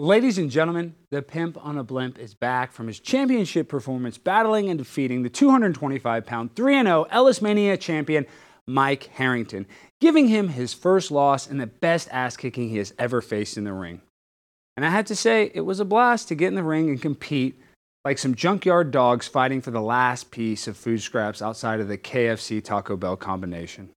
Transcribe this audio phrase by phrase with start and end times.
[0.00, 4.70] Ladies and gentlemen, the pimp on a blimp is back from his championship performance, battling
[4.70, 8.24] and defeating the 225 pound 3 0 Ellis Mania champion,
[8.66, 9.66] Mike Harrington,
[10.00, 13.64] giving him his first loss and the best ass kicking he has ever faced in
[13.64, 14.00] the ring.
[14.74, 17.02] And I had to say, it was a blast to get in the ring and
[17.02, 17.60] compete
[18.02, 21.98] like some junkyard dogs fighting for the last piece of food scraps outside of the
[21.98, 23.90] KFC Taco Bell combination.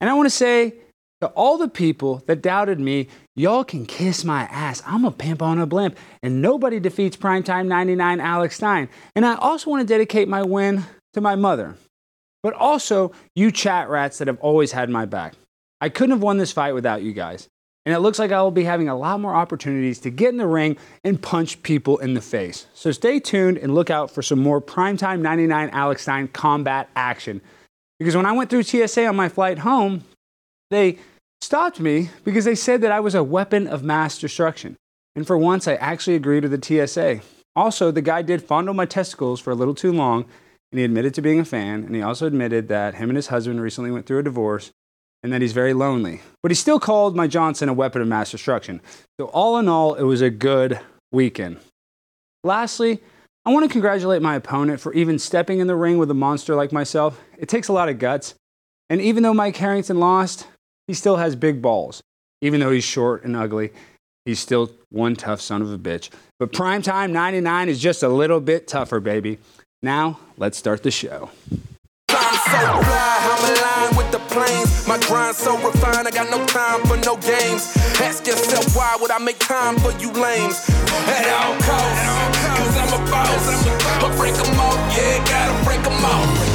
[0.00, 0.74] And I want to say,
[1.22, 4.82] to all the people that doubted me, y'all can kiss my ass.
[4.84, 8.88] I'm a pimp on a blimp, and nobody defeats Primetime 99 Alex Stein.
[9.14, 10.82] And I also want to dedicate my win
[11.14, 11.76] to my mother,
[12.42, 15.34] but also you chat rats that have always had my back.
[15.80, 17.48] I couldn't have won this fight without you guys.
[17.86, 20.38] And it looks like I will be having a lot more opportunities to get in
[20.38, 22.66] the ring and punch people in the face.
[22.74, 27.40] So stay tuned and look out for some more Primetime 99 Alex Stein combat action.
[28.00, 30.02] Because when I went through TSA on my flight home,
[30.72, 30.98] they
[31.42, 34.76] stopped me because they said that I was a weapon of mass destruction.
[35.14, 37.20] And for once, I actually agreed with the TSA.
[37.54, 40.24] Also, the guy did fondle my testicles for a little too long,
[40.70, 43.26] and he admitted to being a fan, and he also admitted that him and his
[43.26, 44.70] husband recently went through a divorce
[45.22, 46.20] and that he's very lonely.
[46.42, 48.80] But he still called my Johnson a weapon of mass destruction.
[49.20, 50.80] So, all in all, it was a good
[51.12, 51.58] weekend.
[52.42, 53.00] Lastly,
[53.44, 56.54] I want to congratulate my opponent for even stepping in the ring with a monster
[56.54, 57.20] like myself.
[57.38, 58.34] It takes a lot of guts.
[58.88, 60.46] And even though Mike Harrington lost,
[60.92, 62.02] he still has big balls.
[62.42, 63.70] Even though he's short and ugly,
[64.26, 66.10] he's still one tough son of a bitch.
[66.38, 69.38] But Primetime 99 is just a little bit tougher, baby.
[69.82, 71.30] Now, let's start the show.
[74.86, 74.98] My
[75.32, 77.74] so refined, I got no time for no games.
[77.98, 80.68] Ask yourself why would I make time for you lames?
[81.08, 83.64] At all costs, cause I'm a boss.
[83.98, 86.51] But break them off, yeah, gotta break them off.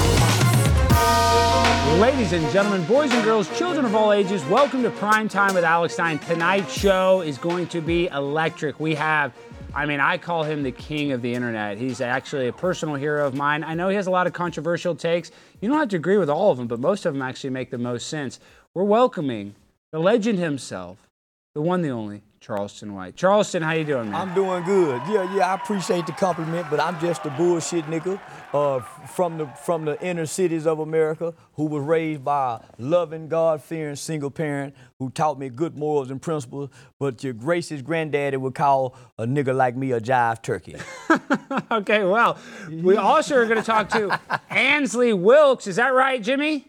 [1.95, 5.63] Ladies and gentlemen, boys and girls, children of all ages, welcome to Prime Time with
[5.63, 6.19] Alex Stein.
[6.19, 8.79] Tonight's show is going to be electric.
[8.79, 9.33] We have,
[9.73, 11.79] I mean, I call him the king of the internet.
[11.79, 13.63] He's actually a personal hero of mine.
[13.63, 15.31] I know he has a lot of controversial takes.
[15.59, 17.71] You don't have to agree with all of them, but most of them actually make
[17.71, 18.39] the most sense.
[18.75, 19.55] We're welcoming
[19.91, 21.09] the legend himself,
[21.55, 23.17] the one, the only, Charleston White.
[23.17, 24.29] Charleston, how you doing, man?
[24.29, 25.01] I'm doing good.
[25.09, 28.17] Yeah, yeah, I appreciate the compliment, but I'm just a bullshit nigga
[28.53, 33.27] uh, from the from the inner cities of America who was raised by a loving,
[33.27, 36.69] God-fearing single parent who taught me good morals and principles.
[36.97, 40.77] But your gracious granddaddy would call a nigga like me a jive turkey.
[41.71, 42.37] okay, well,
[42.71, 44.07] we also are going to talk to
[44.49, 45.67] Ansleigh Wilkes.
[45.67, 46.65] Is that right, Jimmy?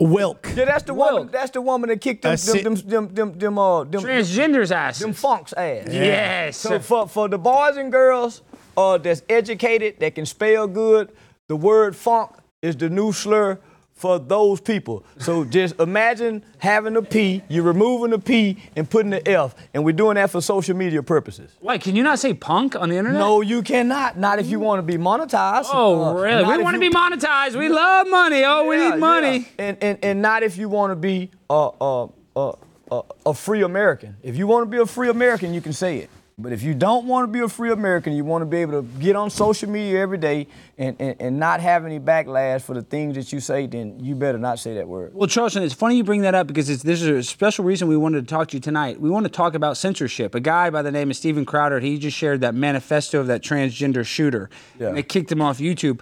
[0.00, 0.48] Wilk.
[0.56, 1.12] Yeah, that's the Wilk.
[1.12, 1.28] woman.
[1.32, 4.72] That's the woman that kicked them That's them, them, them, them, them, uh, them, Transgender's
[4.72, 4.98] ass.
[4.98, 5.86] them funks ass.
[5.88, 6.56] Yes.
[6.56, 8.42] So for, for the boys and girls
[8.76, 11.12] uh, that's educated, that can spell good,
[11.48, 13.60] the word funk is the new slur
[14.04, 15.02] for those people.
[15.16, 19.82] So just imagine having a P, you're removing the P and putting the F, and
[19.82, 21.50] we're doing that for social media purposes.
[21.62, 23.18] Wait, can you not say punk on the internet?
[23.18, 24.18] No, you cannot.
[24.18, 25.70] Not if you want to be monetized.
[25.72, 26.44] Oh, Uh, really?
[26.44, 27.56] We want to you- be monetized.
[27.58, 28.42] We love money.
[28.44, 29.38] Oh, we need money.
[29.38, 29.64] yeah.
[29.68, 34.16] And, and and not if you want to be a, a, a, a free American.
[34.22, 36.10] If you want to be a free American, you can say it.
[36.36, 38.82] But if you don't want to be a free American, you want to be able
[38.82, 42.74] to get on social media every day and, and, and not have any backlash for
[42.74, 45.14] the things that you say, then you better not say that word.
[45.14, 47.86] Well, Charleston, it's funny you bring that up because it's, this is a special reason
[47.86, 49.00] we wanted to talk to you tonight.
[49.00, 50.34] We want to talk about censorship.
[50.34, 53.40] A guy by the name of Steven Crowder, he just shared that manifesto of that
[53.40, 54.50] transgender shooter.
[54.80, 54.88] Yeah.
[54.88, 56.00] And they kicked him off YouTube.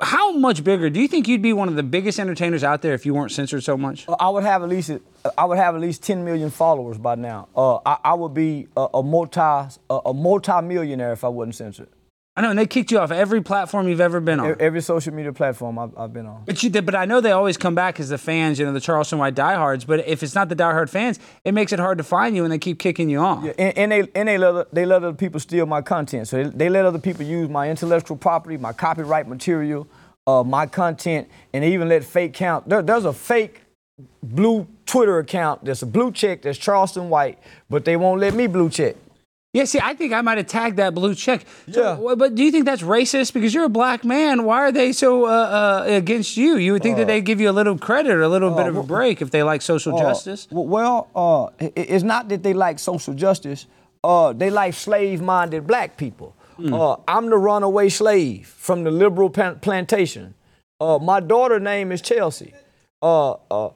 [0.00, 0.88] How much bigger?
[0.88, 3.32] Do you think you'd be one of the biggest entertainers out there if you weren't
[3.32, 4.06] censored so much?
[4.20, 4.92] I would have at least
[5.36, 7.48] I would have at least 10 million followers by now.
[7.56, 11.56] Uh, I, I would be a, a multi a, a multi millionaire if I wasn't
[11.56, 11.88] censored.
[12.36, 14.56] I know, and they kicked you off every platform you've ever been on.
[14.58, 16.42] Every social media platform I've, I've been on.
[16.46, 18.72] But you did, but I know they always come back as the fans, you know,
[18.72, 19.84] the Charleston White diehards.
[19.84, 22.52] But if it's not the diehard fans, it makes it hard to find you, and
[22.52, 23.44] they keep kicking you off.
[23.56, 26.26] And, and they and they let other- they let other people steal my content.
[26.26, 29.86] So they, they let other people use my intellectual property, my copyright material,
[30.26, 32.68] uh, my content, and they even let fake count.
[32.68, 33.60] There, there's a fake
[34.24, 35.64] blue Twitter account.
[35.64, 36.42] There's a blue check.
[36.42, 37.38] That's Charleston White,
[37.70, 38.96] but they won't let me blue check.
[39.54, 41.46] Yeah, see, I think I might have tagged that blue check.
[41.70, 42.14] So, Yeah.
[42.16, 43.32] but do you think that's racist?
[43.32, 44.44] Because you're a black man.
[44.44, 46.56] Why are they so uh, uh, against you?
[46.56, 48.76] You would think that they'd give you a little credit or a little bit of
[48.76, 50.48] a break if they like social justice.
[50.50, 53.66] Uh, well, uh, it's not that they like social justice.
[54.02, 56.34] Uh, they like slave-minded black people.
[56.58, 60.34] Uh, I'm the runaway slave from the liberal plantation.
[60.80, 62.52] Uh, my daughter name is Chelsea.
[63.00, 63.70] Uh, uh,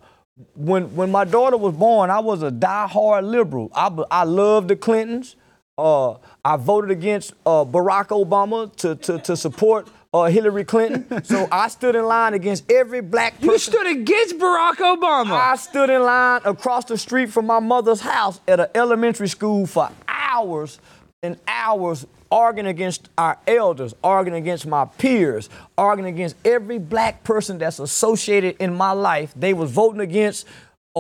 [0.55, 3.70] when when my daughter was born, I was a die-hard liberal.
[3.75, 5.37] I, I loved the Clintons.
[5.79, 11.23] Uh, I voted against uh, Barack Obama to, to, to support uh, Hillary Clinton.
[11.25, 13.51] so I stood in line against every black person.
[13.51, 15.31] You stood against Barack Obama.
[15.33, 19.67] I stood in line across the street from my mother's house at an elementary school
[19.67, 20.81] for hours
[21.23, 27.59] and hours arguing against our elders, arguing against my peers, arguing against every black person
[27.59, 29.33] that's associated in my life.
[29.35, 30.47] They was voting against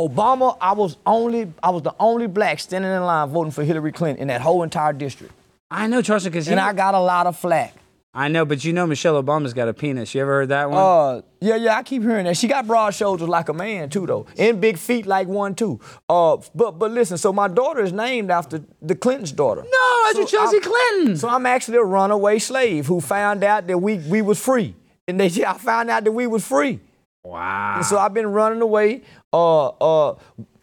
[0.06, 0.56] Obama.
[0.60, 4.22] I was only I was the only black standing in line voting for Hillary Clinton
[4.22, 5.32] in that whole entire district.
[5.70, 7.74] I know Charleston because And I got a lot of flack.
[8.14, 10.14] I know, but you know Michelle Obama's got a penis.
[10.14, 10.78] You ever heard that one?
[10.78, 12.36] Uh, yeah, yeah, I keep hearing that.
[12.38, 15.78] She got broad shoulders like a man too, though, and big feet like one too.
[16.08, 19.60] Uh, but but listen, so my daughter is named after the Clinton's daughter.
[19.62, 21.16] no, that's so Chelsea I'm- Clinton.
[21.18, 24.74] So I'm actually a runaway slave who found out that we we was free,
[25.06, 26.80] and they I found out that we was free.
[27.24, 27.76] Wow.
[27.76, 30.16] And so I've been running away, uh, uh,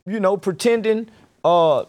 [0.05, 1.09] you know, pretending,
[1.43, 1.85] uh,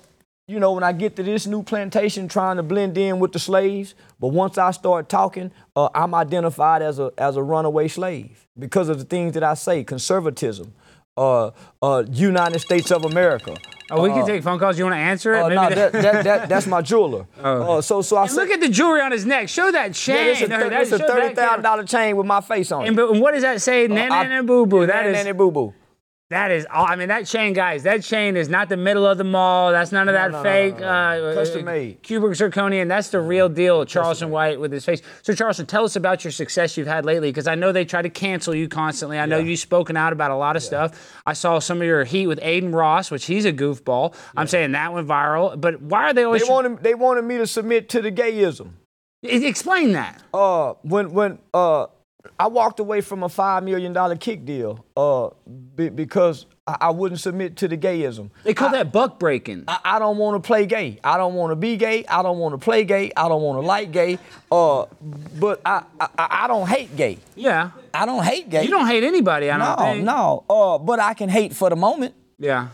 [0.48, 3.38] you know, when I get to this new plantation, trying to blend in with the
[3.38, 3.94] slaves.
[4.20, 8.88] But once I start talking, uh, I'm identified as a as a runaway slave because
[8.88, 10.72] of the things that I say: conservatism,
[11.16, 11.50] uh,
[11.82, 13.56] uh, United States of America.
[13.90, 14.76] oh, we can take phone calls.
[14.78, 15.42] You want to answer it?
[15.42, 17.26] Uh, no, that- that, that, that, that's my jeweler.
[17.42, 19.48] Uh, so so I And say, Look at the jewelry on his neck.
[19.48, 20.16] Show that chain.
[20.16, 22.72] yeah, it's a, No, thir- that- it's a thirty thousand dollar chain with my face
[22.72, 22.88] on it.
[22.88, 23.86] And, but what does that say?
[23.86, 24.86] Nana I- boo boo.
[24.86, 25.72] That is nanny, boo boo.
[26.31, 26.67] That is.
[26.75, 27.84] all- I mean, that chain, guys.
[27.84, 29.70] That chain is not the middle of the mall.
[29.70, 30.75] That's none of that no, no, fake.
[30.81, 31.28] no, no.
[31.28, 32.02] Uh, Custom uh, made.
[32.02, 32.88] Cubic zirconian.
[32.88, 33.84] That's the real deal.
[33.84, 35.02] Charleston White with his face.
[35.23, 38.02] So, Charleston, tell us about your success you've had lately, because I know they try
[38.02, 39.20] to cancel you constantly.
[39.20, 41.14] I know you've spoken out about a lot of stuff.
[41.25, 44.12] I saw some of your heat with Adin Ross, which he's a goofball.
[44.37, 45.61] I'm saying that went viral.
[45.61, 46.43] But why are they always?
[46.43, 48.70] They wanted they wanted me to submit to the gayism.
[49.23, 50.23] Explain that.
[50.34, 51.87] uh when when uh
[52.38, 55.31] I walked away from a five million dollar kick deal uh
[55.75, 58.31] be, because I, I wouldn't submit to the gayism.
[58.44, 59.64] They call that buck breaking.
[59.69, 60.99] I, I don't want to play gay.
[61.05, 62.05] I don't want to be gay.
[62.06, 63.12] I don't want to play gay.
[63.17, 64.19] I don't want to like gay.
[64.50, 64.87] Uh,
[65.38, 67.19] but I, I I don't hate gay.
[67.34, 67.70] yeah.
[67.94, 68.62] I don't hate gay.
[68.64, 69.50] You don't hate anybody.
[69.50, 70.05] I don't no think.
[70.05, 70.44] no.
[70.50, 72.14] Uh, but I can hate for the moment.
[72.38, 72.69] Yeah.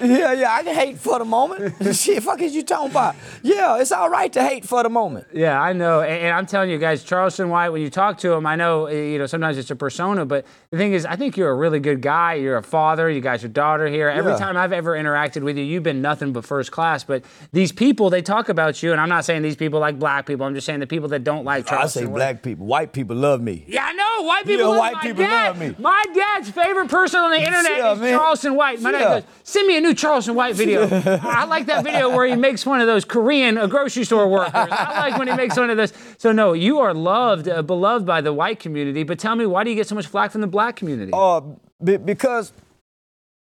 [0.00, 1.74] Yeah, yeah, I can hate for the moment.
[1.96, 3.14] Shit, fuck is you talking about?
[3.42, 5.26] Yeah, it's all right to hate for the moment.
[5.32, 7.68] Yeah, I know, and, and I'm telling you guys, Charleston White.
[7.70, 10.46] When you talk to him, I know uh, you know sometimes it's a persona, but
[10.70, 12.34] the thing is, I think you're a really good guy.
[12.34, 13.10] You're a father.
[13.10, 14.08] You got your daughter here.
[14.08, 14.38] Every Yeah.
[14.38, 17.04] time I've ever interacted with you, you've been nothing but first class.
[17.04, 20.26] But these people, they talk about you, and I'm not saying these people like black
[20.26, 20.46] people.
[20.46, 22.04] I'm just saying the people that don't like Charleston.
[22.04, 22.06] White.
[22.06, 22.16] I say White.
[22.16, 23.64] black people, white people love me.
[23.68, 24.22] Yeah, I know.
[24.22, 25.48] White people Yeah, love white my people dad.
[25.48, 25.74] love me.
[25.78, 28.18] My dad's favorite person on the internet Yeah, is man.
[28.18, 28.80] Charleston White.
[28.80, 30.88] My dad goes, send me a new Charleston White video.
[31.22, 34.52] I like that video where he makes one of those Korean uh, grocery store workers.
[34.54, 35.92] I like when he makes one of those.
[36.18, 39.02] So no, you are loved, uh, beloved by the white community.
[39.02, 41.12] But tell me, why do you get so much flack from the black community?
[41.14, 41.40] Uh,
[41.82, 42.52] be, because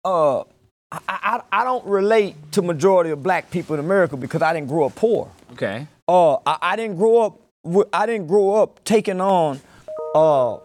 [0.04, 0.44] uh, I,
[1.08, 4.86] I, I don't relate to majority of black people in America because I didn't grow
[4.86, 5.30] up poor.
[5.52, 5.86] okay.
[6.08, 7.38] Uh, I, I didn't grow up.
[7.92, 9.60] I didn't grow up taking on.
[10.14, 10.58] Uh,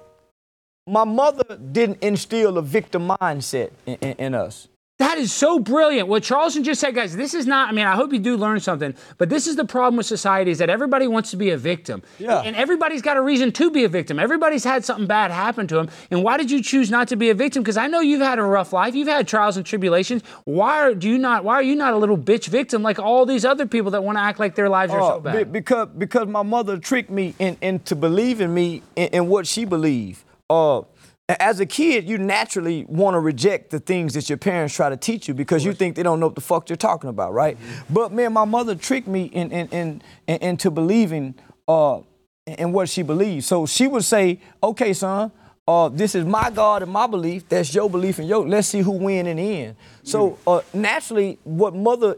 [0.87, 4.67] my mother didn't instill a victim mindset in, in, in us.
[4.99, 6.07] That is so brilliant.
[6.07, 8.59] What Charleston just said, guys, this is not, I mean, I hope you do learn
[8.59, 11.57] something, but this is the problem with society is that everybody wants to be a
[11.57, 12.01] victim.
[12.17, 12.39] Yeah.
[12.41, 14.17] And everybody's got a reason to be a victim.
[14.17, 15.89] Everybody's had something bad happen to them.
[16.09, 17.61] And why did you choose not to be a victim?
[17.61, 18.95] Because I know you've had a rough life.
[18.95, 20.23] You've had trials and tribulations.
[20.45, 23.27] Why are, do you not, why are you not a little bitch victim like all
[23.27, 25.53] these other people that want to act like their lives are Uh, so be- bad?
[25.53, 30.23] because because my mother tricked me in, into believing me in, in what she believed.
[30.49, 30.81] Uh,
[31.29, 34.95] as a kid, you naturally want to reject the things that your parents try to
[34.97, 37.57] teach you because you think they don't know what the fuck they're talking about, right?
[37.89, 41.35] But man, my mother tricked me in, in, in, in- into believing
[41.67, 41.99] uh,
[42.45, 43.43] in what she believed.
[43.43, 45.31] So she would say, "Okay, son."
[45.69, 47.49] Uh, this is my God and my belief.
[47.49, 48.47] That's your belief and your.
[48.47, 49.75] Let's see who win in the end.
[50.03, 52.15] So uh, naturally, what mother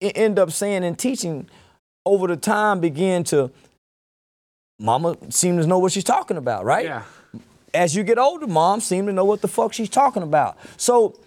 [0.00, 1.48] end up saying and teaching
[2.06, 3.50] over the time began to
[4.78, 7.02] mama seemed to know what she's talking about right yeah.
[7.74, 10.58] As you get older mom seemed to know what the fuck she's talking about.
[10.76, 11.18] So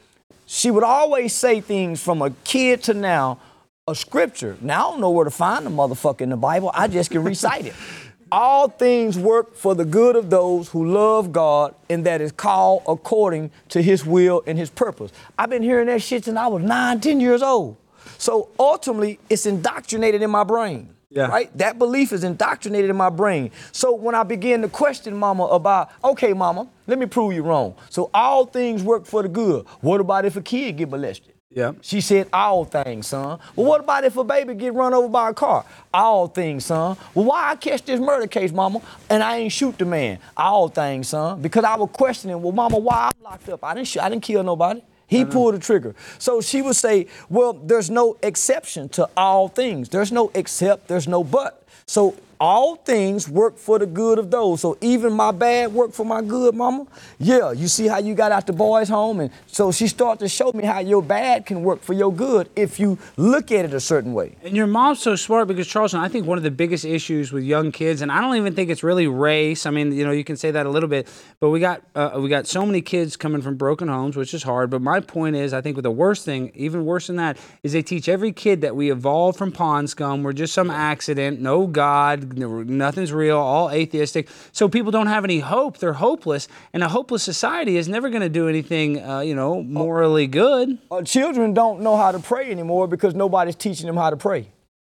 [0.46, 3.40] she would always say things from a kid to now
[3.88, 4.58] a scripture.
[4.62, 6.72] Now i don't know where to find the motherfucker in the bible.
[6.74, 7.76] I just can recite it.
[8.32, 12.84] All things work for the good of those who love god and that is called
[12.88, 15.12] according to his will and his purpose.
[15.38, 17.78] I've been hearing that shit since i was nine ten years old.
[18.18, 21.28] So ultimately it's indoctrinated in my brain Yeah.
[21.28, 23.52] right that belief is indoctrinated in my brain.
[23.72, 27.76] So when I began to question mama about, okay, mama, let me prove you wrong.
[27.90, 29.66] So all things work for the good.
[29.82, 31.34] What about if a kid get molested?
[31.56, 31.72] Yeah.
[31.82, 33.40] She said, all things, son.
[33.56, 35.64] Well, what about if a baby get run over by a car?
[35.94, 36.98] All things, son.
[37.14, 40.20] Well, why I catch this murder case, mama, and I ain't shoot the man?
[40.36, 41.42] All things, son.
[41.42, 43.64] Because I was questioning, well, mama, why I'm locked up?
[43.64, 44.82] I didn't shoot, I didn't kill nobody.
[45.08, 45.32] He uh-huh.
[45.32, 45.96] pulled the trigger.
[46.18, 49.90] So she would say, well, there's no exception to all things.
[49.90, 51.64] There's no except, there's no but.
[51.86, 54.62] So all things work for the good of those.
[54.62, 56.88] So even my bad work for my good, mama.
[57.20, 60.30] Yeah, you see how you got out the boys' home, and so she started to
[60.30, 63.74] show me how your bad can work for your good if you look at it
[63.74, 64.36] a certain way.
[64.44, 67.44] And your mom's so smart because Charleston, I think one of the biggest issues with
[67.44, 69.66] young kids, and I don't even think it's really race.
[69.66, 71.08] I mean, you know, you can say that a little bit,
[71.40, 74.44] but we got uh, we got so many kids coming from broken homes, which is
[74.44, 74.70] hard.
[74.70, 77.82] But my point is, I think the worst thing, even worse than that, is they
[77.82, 80.24] teach every kid that we evolved from pond scum.
[80.24, 84.30] We're just some accident, no God, nothing's real, all atheistic.
[84.52, 85.78] So people don't have any hope.
[85.78, 89.62] They're hopeless, and a hopeless society is never going to do anything, uh, you know,
[89.64, 90.78] morally good.
[90.90, 94.48] Uh, children don't know how to pray anymore because nobody's teaching them how to pray.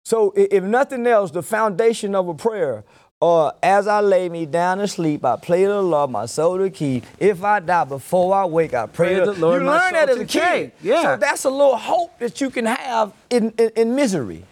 [0.05, 2.84] So if nothing else, the foundation of a prayer.
[3.19, 6.69] Uh, as I lay me down to sleep, I play the Lord, my soul to
[6.69, 7.03] keep.
[7.17, 10.07] If I die before I wake, I pray, Pray the the Lord, You learn that
[10.07, 10.72] as a kid.
[10.84, 11.01] Yeah.
[11.01, 14.46] So that's a little hope that you can have in, in, in misery,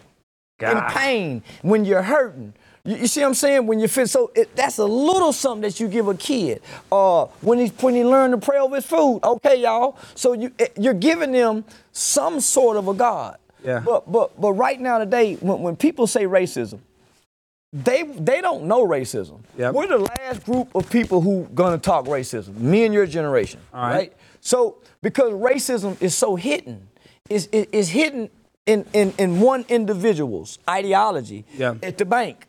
[0.58, 2.54] in pain, when you're hurting.
[2.86, 3.66] You, you see what I'm saying?
[3.66, 6.62] When you fit, so, it, that's a little something that you give a kid.
[6.90, 9.98] Uh, when he's when he learn to pray over his food, okay, y'all.
[10.14, 13.38] So you eh, you're giving them some sort of a God.
[13.64, 13.80] Yeah.
[13.84, 16.78] But but but right now today, when, when people say racism,
[17.72, 19.40] they they don't know racism.
[19.58, 19.74] Yep.
[19.74, 22.56] We're the last group of people who gonna talk racism.
[22.58, 23.60] Me and your generation.
[23.74, 24.12] All right.
[24.40, 26.88] So because racism is so hidden,
[27.28, 28.30] is is is hidden
[28.66, 31.74] in, in, in one individual's ideology Yeah.
[31.82, 32.46] at the bank.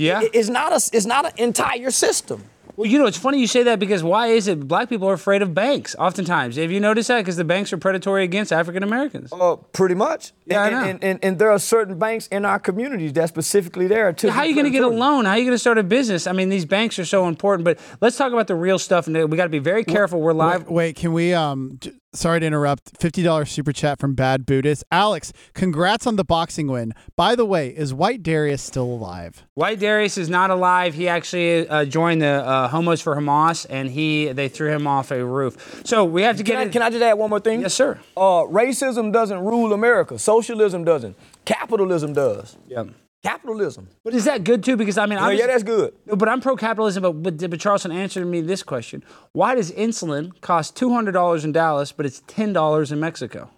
[0.00, 0.22] Yeah.
[0.22, 2.44] It- It's not a it's not an entire system.
[2.76, 5.12] Well, you know, it's funny you say that because why is it black people are
[5.12, 6.56] afraid of banks oftentimes?
[6.56, 7.18] Have you noticed that?
[7.18, 9.30] Because the banks are predatory against African Americans.
[9.32, 10.32] Uh, pretty much.
[10.46, 10.84] Yeah, I and, know.
[10.90, 14.30] And, and, and there are certain banks in our communities that specifically there to.
[14.32, 15.26] How are you going to get a loan?
[15.26, 16.26] How are you going to start a business?
[16.26, 19.06] I mean, these banks are so important, but let's talk about the real stuff.
[19.08, 20.18] And we got to be very careful.
[20.20, 20.62] We're live.
[20.62, 21.34] Wait, wait, can we?
[21.34, 22.96] Um, j- sorry to interrupt.
[22.98, 24.84] Fifty dollars super chat from Bad Buddhist.
[24.90, 26.92] Alex, congrats on the boxing win.
[27.16, 29.44] By the way, is White Darius still alive?
[29.54, 30.94] White Darius is not alive.
[30.94, 35.10] He actually uh, joined the uh, Homos for Hamas, and he they threw him off
[35.10, 35.82] a roof.
[35.84, 36.58] So we have to Can get.
[36.58, 37.60] I, in- can I just add one more thing?
[37.60, 37.98] Yes, sir.
[38.16, 40.18] Uh, racism doesn't rule America.
[40.18, 41.16] Socialism doesn't.
[41.44, 42.56] Capitalism does.
[42.66, 42.84] Yeah.
[43.22, 43.88] Capitalism.
[44.02, 44.76] But is that good too?
[44.76, 45.92] Because I mean, Yeah, I'm yeah, that's good.
[46.06, 47.02] But I'm pro-capitalism.
[47.02, 51.44] But, but but Charleston answered me this question: Why does insulin cost two hundred dollars
[51.44, 53.50] in Dallas, but it's ten dollars in Mexico?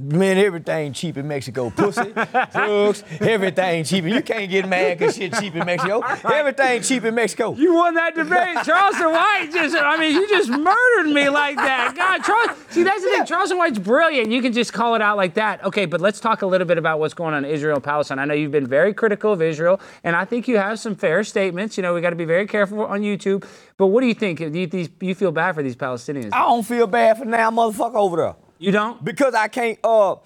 [0.00, 1.68] Man, everything cheap in Mexico.
[1.68, 2.12] Pussy,
[2.52, 4.04] drugs, everything cheap.
[4.04, 6.00] You can't get mad because shit cheap in Mexico.
[6.00, 7.54] Everything cheap in Mexico.
[7.54, 9.50] You won that debate, Charleston White.
[9.52, 11.94] Just, I mean, you just murdered me like that.
[11.96, 12.58] God, Charles.
[12.70, 13.26] See, that's the thing.
[13.26, 14.30] Charleston White's brilliant.
[14.30, 15.62] You can just call it out like that.
[15.64, 18.18] Okay, but let's talk a little bit about what's going on in Israel and Palestine.
[18.18, 21.22] I know you've been very critical of Israel, and I think you have some fair
[21.24, 21.76] statements.
[21.76, 23.44] You know, we got to be very careful on YouTube.
[23.76, 24.38] But what do you think?
[24.38, 26.30] Do you, these, you feel bad for these Palestinians?
[26.32, 28.34] I don't feel bad for now, motherfucker, over there.
[28.60, 29.04] You don't?
[29.04, 30.16] Because I can't, uh,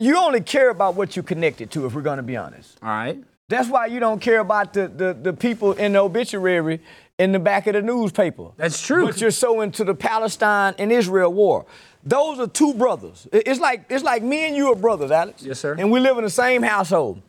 [0.00, 2.78] you only care about what you connected to, if we're gonna be honest.
[2.82, 3.22] All right.
[3.48, 6.80] That's why you don't care about the, the, the people in the obituary
[7.18, 8.48] in the back of the newspaper.
[8.56, 9.06] That's true.
[9.06, 11.66] But you're so into the Palestine and Israel war.
[12.02, 13.28] Those are two brothers.
[13.30, 15.42] It's like it's like me and you are brothers, Alex.
[15.42, 15.76] Yes, sir.
[15.78, 17.22] And we live in the same household.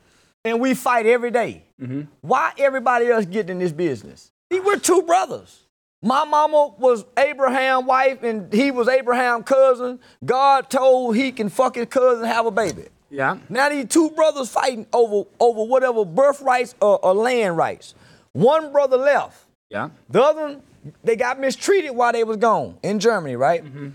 [0.45, 1.63] And we fight every day.
[1.81, 2.01] Mm-hmm.
[2.21, 4.31] Why everybody else getting in this business?
[4.51, 5.62] See, we're two brothers.
[6.03, 9.99] My mama was Abraham's wife and he was Abraham's cousin.
[10.23, 12.83] God told he can fuck his cousin and have a baby.
[13.09, 13.37] Yeah.
[13.47, 17.95] Now these two brothers fighting over over whatever birthrights or, or land rights.
[18.33, 19.45] One brother left.
[19.69, 19.89] Yeah.
[20.09, 20.61] The other one,
[21.05, 23.63] they got mistreated while they was gone in Germany, right?
[23.63, 23.89] Mm-hmm.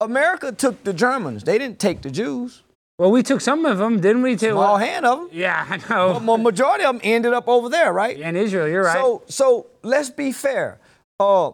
[0.00, 1.42] America took the Germans.
[1.42, 2.62] They didn't take the Jews.
[2.98, 4.36] Well, we took some of them, didn't we?
[4.36, 4.52] Too?
[4.52, 5.28] Small hand of them.
[5.32, 6.20] Yeah, I know.
[6.24, 8.16] But majority of them ended up over there, right?
[8.16, 8.94] in Israel, you're right.
[8.94, 10.78] So, so let's be fair.
[11.20, 11.52] Uh,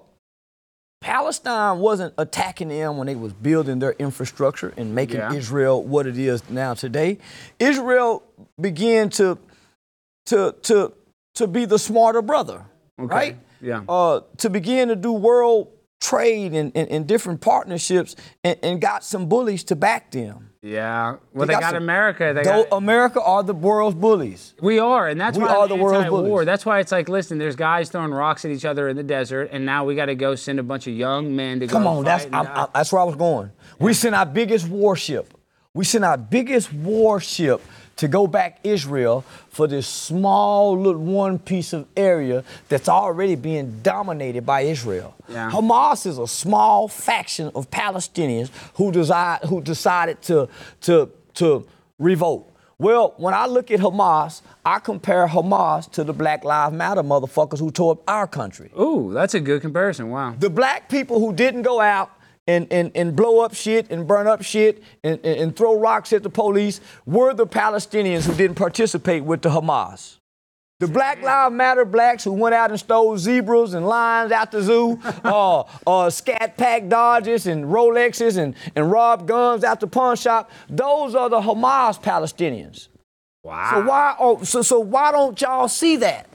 [1.01, 5.33] Palestine wasn't attacking them when they was building their infrastructure and making Yeah.
[5.33, 7.19] Israel what it is now today.
[7.59, 8.23] Israel
[8.61, 9.39] began to
[10.27, 10.93] to to
[11.37, 12.65] to be the smarter brother,
[12.99, 13.37] right?
[13.63, 13.83] Yeah.
[13.89, 15.69] Uh, to begin to do world
[16.01, 20.50] trade and, and, and different partnerships and, and got some bullies to back them.
[20.63, 21.17] Yeah.
[21.33, 22.33] Well, they, got got, some- America.
[22.35, 24.55] They got, America are the world's bullies.
[24.61, 26.47] we are, and that's we why are I'm the world's bullies.
[26.47, 29.51] That's why it's like, listen, there's guys throwing rocks at each other in the desert,
[29.53, 32.05] and now we got to go send a bunch of young men to Come on,
[32.05, 32.59] that's fight and I'm.
[32.65, 33.51] I, that's where I was going.
[33.79, 35.33] We sent our biggest warship.
[35.73, 37.63] We sent our biggest warship
[38.01, 43.81] to go back Israel for this small little one piece of area that's already being
[43.83, 45.15] dominated by Israel.
[45.29, 45.51] Yeah.
[45.51, 50.49] Hamas is a small faction of Palestinians who decide who decided to
[50.81, 51.67] to to
[51.99, 52.51] revolt.
[52.79, 57.59] Well, when I look at Hamas, I compare Hamas to the Black Lives Matter motherfuckers
[57.59, 58.71] who tore up our country.
[58.81, 60.09] Ooh, that's a good comparison.
[60.09, 60.35] Wow.
[60.39, 62.11] The black people who didn't go out
[62.47, 66.13] and, and, and blow up shit and burn up shit and, and, and throw rocks
[66.13, 70.17] at the police were the Palestinians who didn't participate with the Hamas.
[70.81, 74.63] The Black Lives Matter blacks who went out and stole zebras and lions out the
[74.63, 80.17] zoo, uh, uh, scat pack Dodges and Rolexes and, and robbed guns out the pawn
[80.17, 82.89] shop, those are the Hamas Palestinians.
[83.43, 83.71] Wow.
[83.73, 86.30] So why, oh, so, so why don't y'all see that?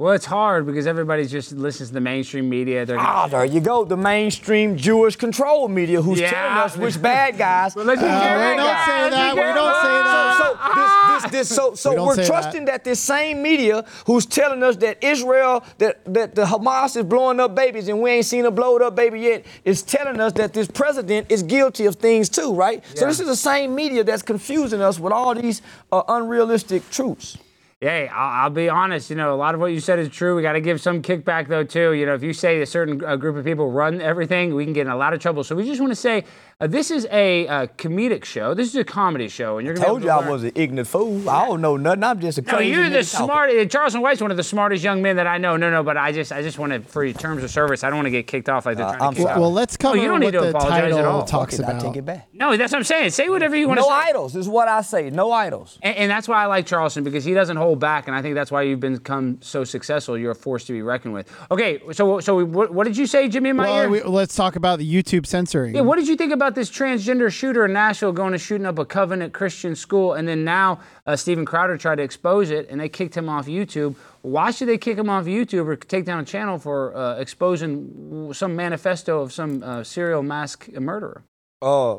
[0.00, 2.86] Well, it's hard because everybody just listens to the mainstream media.
[2.86, 3.84] They're Ah, there you go.
[3.84, 6.30] The mainstream Jewish control media who's Yeah.
[6.30, 7.76] telling us which bad guys.
[7.76, 8.86] Well, let's Uh, we don't guys.
[8.86, 9.34] say that.
[9.34, 10.36] We don't say that.
[10.38, 12.82] So, so this, this, this, so, We so don't we're trusting that.
[12.82, 17.54] this same media who's telling us that Israel, that, that the Hamas is blowing up
[17.54, 20.66] babies and we ain't seen a blowed up baby yet, is telling us that this
[20.66, 22.82] president is guilty of things too, right?
[22.94, 25.60] So this is the same media that's confusing us with all these
[25.92, 27.36] uh, unrealistic truths.
[27.82, 29.08] Hey, I'll, I'll be honest.
[29.08, 30.36] You know, a lot of what you said is true.
[30.36, 31.92] We got to give some kickback though, too.
[31.94, 34.74] You know, if you say a certain uh, group of people run everything, we can
[34.74, 35.44] get in a lot of trouble.
[35.44, 36.24] So we just want to say
[36.60, 38.52] uh, this is a uh, comedic show.
[38.52, 40.52] This is a comedy show, and you're gonna Told be you able I was an
[40.56, 41.30] ignorant fool.
[41.30, 42.04] I don't know nothing.
[42.04, 43.26] I'm just a No, you're the nigga talking.
[43.26, 43.50] smart.
[43.50, 45.56] uh, Charleston White's one of the smartest young men that I know.
[45.56, 47.88] No, no, but I just, I just want to, for your terms of service, I
[47.88, 49.40] don't want to get kicked off like they're Uh, trying I'm to kick sorry.
[49.40, 51.24] Well, let's cover you don't need to apologize at all.
[51.24, 52.28] talks Fuck it, I take it back.
[52.34, 53.08] No, that's what I'm saying.
[53.12, 54.10] Say whatever you want to No say.
[54.10, 55.08] idols is what I say.
[55.08, 55.78] No idols.
[55.80, 58.34] And, and that's why I like Charleston because he doesn't hold back, and I think
[58.34, 60.16] that's why you've become so successful.
[60.16, 61.30] You're a force to be reckoned with.
[61.50, 63.50] Okay, so so what, what did you say, Jimmy?
[63.50, 63.88] In my ear?
[63.88, 65.74] We, let's talk about the YouTube censoring.
[65.74, 68.78] Yeah, what did you think about this transgender shooter in Nashville going and shooting up
[68.78, 72.80] a Covenant Christian school, and then now uh, Steven Crowder tried to expose it, and
[72.80, 73.96] they kicked him off YouTube.
[74.22, 78.32] Why should they kick him off YouTube or take down a channel for uh, exposing
[78.34, 81.22] some manifesto of some uh, serial mass murderer?
[81.62, 81.98] Uh,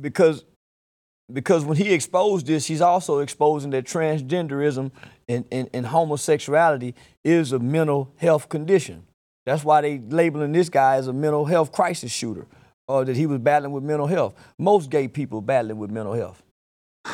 [0.00, 0.44] because
[1.32, 4.90] because when he exposed this, he's also exposing that transgenderism
[5.28, 9.06] and, and, and homosexuality is a mental health condition.
[9.44, 12.46] That's why they labeling this guy as a mental health crisis shooter,
[12.88, 14.34] or that he was battling with mental health.
[14.58, 16.42] Most gay people battling with mental health.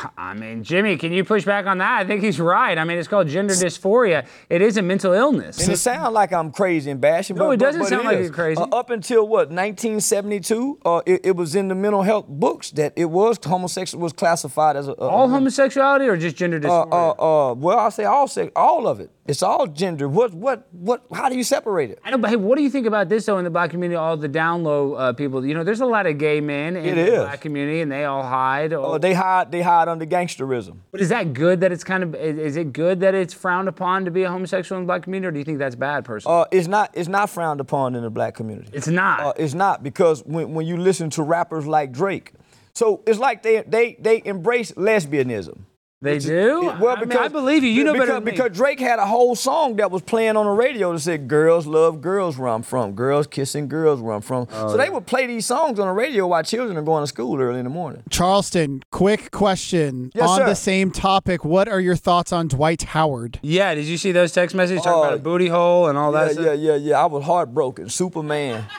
[0.17, 1.99] I mean, Jimmy, can you push back on that?
[1.99, 2.77] I think he's right.
[2.77, 4.25] I mean, it's called gender dysphoria.
[4.49, 5.61] It is a mental illness.
[5.63, 7.35] And it sounds like I'm crazy and bashing.
[7.35, 8.25] No, but, it doesn't but, but sound like is.
[8.27, 8.61] you're crazy.
[8.61, 12.93] Uh, up until what 1972, uh, it, it was in the mental health books that
[12.95, 16.61] it was homosexual was classified as a, a all a- homosexuality or just gender Uh,
[16.85, 16.91] dysphoria?
[17.19, 19.09] uh, uh, well, I say all sex, all of it.
[19.25, 20.09] It's all gender.
[20.09, 21.05] What, what, what?
[21.13, 21.99] How do you separate it?
[22.03, 23.95] I know, but hey, what do you think about this though in the black community?
[23.95, 26.85] All the down low uh, people, you know, there's a lot of gay men in
[26.85, 27.19] It the is.
[27.21, 28.73] black community, and they all hide.
[28.73, 30.79] Uh, they hide, they hide under gangsterism.
[30.91, 32.15] but is that good that it's kind of?
[32.15, 35.03] Is, is it good that it's frowned upon to be a homosexual in the black
[35.03, 36.41] community, or do you think that's bad, personally?
[36.41, 38.71] Uh, it's not, it's not frowned upon in the black community.
[38.73, 39.19] it's not.
[39.21, 42.33] Uh, it's not because when, when you listen to rappers like Drake,
[42.73, 45.59] so it's like they they they embrace lesbianism.
[46.03, 46.69] They do.
[46.69, 47.69] It- well, I mean, because I believe you.
[47.71, 48.31] You know because, better than me.
[48.31, 51.65] because Drake had a whole song that was playing on the radio that said "Girls
[51.65, 55.07] love girls where I'm from, girls kissing girls where I'm from." Oh, so they would
[55.07, 57.69] play these songs on the radio while children are going to school early in the
[57.71, 58.03] morning.
[58.09, 60.45] Charleston, quick question Yes, on sir.
[60.45, 61.43] the same topic.
[61.45, 63.39] What are your thoughts on Dwight Howard?
[63.41, 66.11] yeah, did you see those text messages talking Uh, about a booty hole and all
[66.11, 66.27] that?
[66.27, 66.45] Yeah, stuff?
[66.45, 67.01] yeah, yeah, yeah.
[67.01, 67.89] I was heartbroken.
[67.89, 68.65] Superman.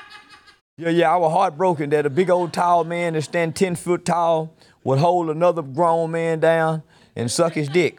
[0.77, 4.05] Yeah, yeah, I was heartbroken that a big old tall man that stand 10 foot
[4.05, 6.83] tall would hold another grown man down
[7.17, 7.99] and suck his dick.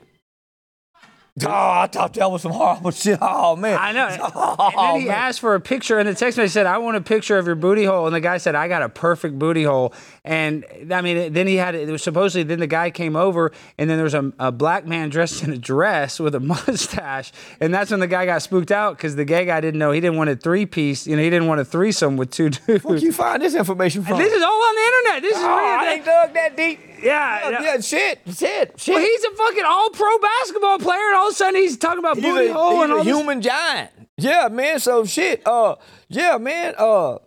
[1.44, 3.20] Oh, I thought that was some horrible shit.
[3.22, 3.78] Oh, man.
[3.78, 4.08] I know.
[4.22, 5.18] Oh, and then he oh, man.
[5.18, 7.56] asked for a picture, and the text message said, "I want a picture of your
[7.56, 11.34] booty hole." And the guy said, "I got a perfect booty hole." And I mean,
[11.34, 12.44] then he had it was supposedly.
[12.44, 15.52] Then the guy came over, and then there was a, a black man dressed in
[15.52, 19.26] a dress with a mustache, and that's when the guy got spooked out because the
[19.26, 21.06] gay guy didn't know he didn't want a three piece.
[21.06, 22.86] You know, he didn't want a threesome with two dudes.
[22.86, 24.20] Where'd you find this information from?
[24.20, 25.22] This is all on the internet.
[25.22, 25.58] This is oh, real.
[25.58, 26.80] I ain't dug that deep.
[27.06, 27.66] Yeah, yeah, no.
[27.66, 28.96] yeah, shit, shit, shit.
[28.96, 32.00] Well, he's a fucking all pro basketball player, and all of a sudden he's talking
[32.00, 33.16] about He's booty a, hole he's and a all this.
[33.18, 33.92] human giant.
[34.18, 34.80] Yeah, man.
[34.80, 35.46] So shit.
[35.46, 35.76] Uh,
[36.10, 36.74] yeah, man.
[36.78, 37.18] Uh,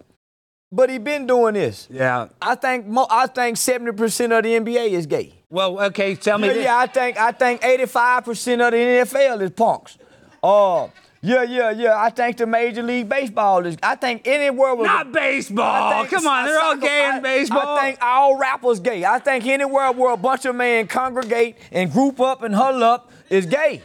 [0.72, 1.86] but he been doing this.
[1.90, 2.28] Yeah.
[2.42, 5.34] I think mo- I think seventy percent of the NBA is gay.
[5.50, 6.14] Well, okay.
[6.14, 6.48] Tell me.
[6.48, 6.64] Yeah, this.
[6.64, 6.76] yeah.
[6.78, 9.96] I think I think eighty five percent of the NFL is punks.
[10.42, 10.88] Uh,
[11.20, 11.96] yeah, yeah, yeah.
[11.96, 13.76] I think the Major League Baseball is.
[13.82, 16.04] I think anywhere with Not baseball.
[16.06, 17.76] Come on, they're all gay I- in baseball.
[17.76, 19.04] I think all rappers gay.
[19.04, 23.10] I think anywhere where a bunch of men congregate and group up and huddle up
[23.30, 23.82] is gay.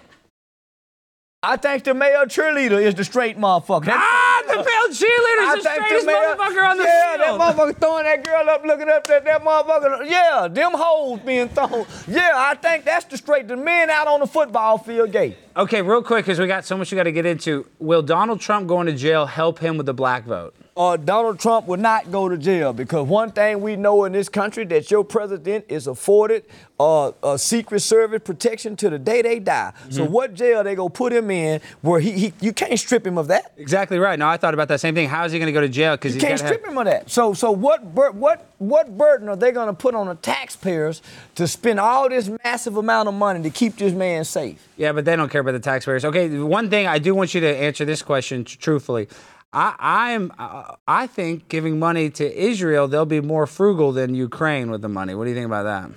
[1.45, 3.85] I think the male cheerleader is the straight motherfucker.
[3.85, 7.39] That's- ah, the male cheerleader I the straightest motherfucker on the yeah, field.
[7.41, 10.09] that motherfucker throwing that girl up, looking up at that motherfucker.
[10.09, 11.85] Yeah, them hoes being thrown.
[12.07, 13.47] Yeah, I think that's the straight.
[13.47, 15.37] The men out on the football field gay.
[15.55, 17.65] okay, real quick, because we got so much we got to get into.
[17.79, 20.53] Will Donald Trump going to jail help him with the black vote?
[20.75, 24.27] uh, Donald Trump will not go to jail because one thing we know in this
[24.27, 26.43] country that your president is afforded
[26.79, 29.71] uh, a Secret Service protection to the day they die.
[29.91, 30.11] So Mm-hmm.
[30.13, 33.27] what jail they gonna put him in where he, he you can't strip him of
[33.27, 33.53] that?
[33.55, 34.17] Exactly right.
[34.17, 35.07] No, I thought about that same thing.
[35.07, 35.93] How is he going to go to jail?
[35.95, 37.09] Because You can't strip him of that.
[37.09, 41.01] So so what bur- what what burden are they gonna put on the taxpayers
[41.35, 44.67] to spend all this massive amount of money to keep this man safe?
[44.75, 46.03] Yeah, but they don't care about the taxpayers.
[46.03, 49.07] Okay, one thing I do want you to answer this question t- truthfully.
[49.53, 54.71] I I'm uh, I think giving money to Israel, they'll be more frugal than Ukraine
[54.71, 55.13] with the money.
[55.13, 55.91] What do you think about that?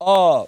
[0.00, 0.44] Uh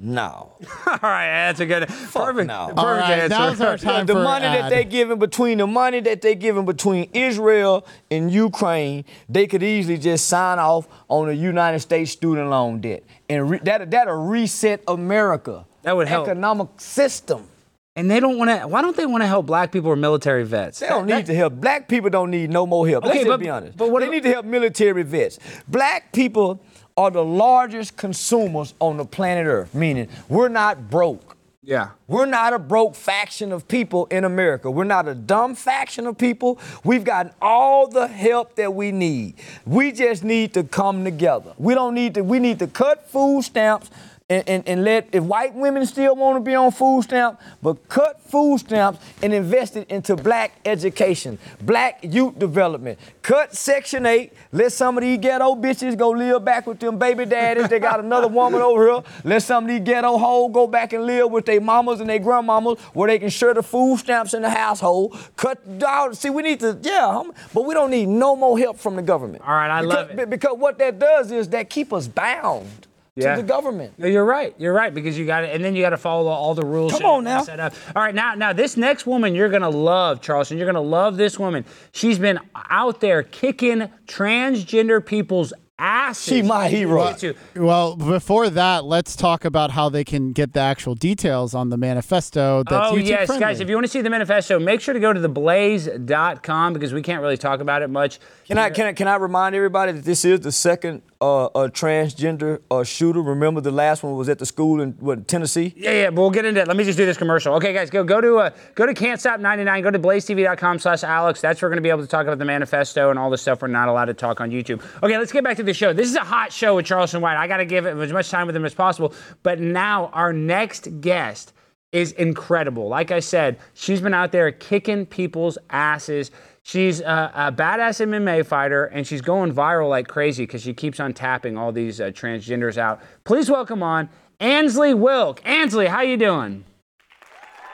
[0.00, 0.52] no.
[0.86, 2.46] All right, that's a good perfect.
[2.46, 2.66] no.
[2.66, 3.28] perfect All right, answer.
[3.30, 4.72] that was our time the for money that ad.
[4.72, 9.98] they giving between the money that they giving between Israel and Ukraine, they could easily
[9.98, 14.82] just sign off on the United States student loan debt, and re- that that'll reset
[14.86, 15.64] America.
[15.82, 16.26] That would help.
[16.28, 17.48] economic system.
[17.96, 18.68] and they don't want to.
[18.68, 20.78] Why don't they want to help black people or military vets?
[20.80, 21.54] They don't need to help.
[21.54, 23.04] Black people don't need no more help.
[23.04, 23.76] Okay, Let's just but- be honest.
[23.76, 25.38] but what they need to help military vets.
[25.66, 26.60] Black people
[26.98, 31.36] are the largest consumers on the planet Earth, meaning we're not broke.
[31.62, 31.90] Yeah.
[32.08, 34.68] We're not a broke faction of people in America.
[34.68, 36.58] We're not a dumb faction of people.
[36.82, 39.34] We've gotten all the help that we need.
[39.64, 41.52] We just need to come together.
[41.56, 43.90] We don't need to, we need to cut food stamps
[44.30, 47.88] and, and, and let, if white women still want to be on food stamps, but
[47.88, 52.98] cut food stamps and invest it into black education, black youth development.
[53.22, 57.24] Cut Section 8, let some of these ghetto bitches go live back with them baby
[57.24, 57.68] daddies.
[57.68, 59.02] They got another woman over here.
[59.24, 62.20] Let some of these ghetto hoes go back and live with their mamas and their
[62.20, 65.18] grandmamas where they can share the food stamps in the household.
[65.36, 66.14] Cut down.
[66.14, 67.22] See, we need to, yeah,
[67.54, 69.42] but we don't need no more help from the government.
[69.46, 70.28] All right, I because, love it.
[70.28, 72.88] Because what that does is that keep us bound
[73.18, 73.36] Yeah.
[73.36, 73.98] to the government.
[73.98, 74.54] No, you're right.
[74.58, 76.92] You're right because you got it, and then you got to follow all the rules.
[76.92, 77.42] Come on now.
[77.42, 77.74] Set up.
[77.94, 80.58] All right, now, now this next woman you're gonna love, Charleston.
[80.58, 81.64] You're gonna love this woman.
[81.92, 86.24] She's been out there kicking transgender people's asses.
[86.24, 87.14] She my hero.
[87.54, 91.76] Well, before that, let's talk about how they can get the actual details on the
[91.76, 92.64] manifesto.
[92.68, 93.44] That's oh YouTube yes, friendly.
[93.44, 93.60] guys!
[93.60, 97.02] If you want to see the manifesto, make sure to go to theblaze.com because we
[97.02, 98.18] can't really talk about it much.
[98.46, 101.68] Can I, can I can I remind everybody that this is the second uh, uh,
[101.68, 103.20] transgender uh, shooter?
[103.20, 105.74] Remember the last one was at the school in what Tennessee?
[105.76, 106.68] Yeah, yeah, but we'll get into it.
[106.68, 107.54] Let me just do this commercial.
[107.54, 109.82] Okay, guys, go go to uh, go to Can't Stop 99.
[109.82, 111.40] Go to blazetv.com slash Alex.
[111.40, 113.38] That's where we're going to be able to talk about the manifesto and all the
[113.38, 114.84] stuff we're not allowed to talk on YouTube.
[115.02, 115.92] Okay, let's get back to the show.
[115.92, 117.36] This is a hot show with Charleston White.
[117.36, 119.12] I got to give it as much time with him as possible.
[119.42, 121.52] But now our next guest
[121.92, 122.88] is incredible.
[122.88, 126.30] Like I said, she's been out there kicking people's asses.
[126.68, 131.00] She's a, a badass MMA fighter, and she's going viral like crazy because she keeps
[131.00, 133.00] on tapping all these uh, transgenders out.
[133.24, 135.40] Please welcome on Ansleigh Wilk.
[135.44, 136.66] Ansleigh, how you doing?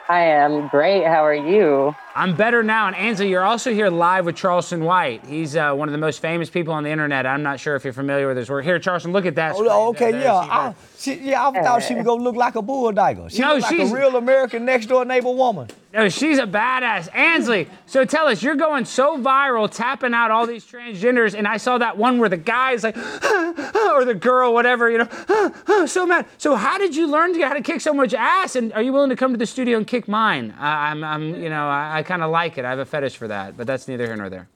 [0.07, 1.05] I am great.
[1.05, 1.93] How are you?
[2.17, 2.87] I'm better now.
[2.87, 5.25] And Ansleigh, you're also here live with Charleston White.
[5.25, 7.25] He's uh, one of the most famous people on the internet.
[7.25, 8.63] I'm not sure if you're familiar with his work.
[8.63, 9.55] Here, Charleston, look at that.
[9.55, 9.67] screen.
[9.69, 10.33] Oh, okay, There- yeah.
[10.33, 13.29] I, she, yeah, I thought she was gonna look like a bulldigger.
[13.29, 15.67] She No, look like she's- a real American next door neighbor woman.
[15.93, 17.09] No, she's a badass.
[17.11, 21.55] Ansleigh, so tell us, you're going so viral, tapping out all these transgenders, and I
[21.55, 26.25] saw that one where the guy's like, or the girl, whatever, you know, so mad.
[26.37, 28.57] So how did you learn to, how to kick so much ass?
[28.57, 30.53] And are you willing to come to the studio and kick mine?
[30.59, 32.65] I I'm, I'm, you know, I, I kind of like it.
[32.65, 34.47] I have a fetish for that, but that's neither here nor there.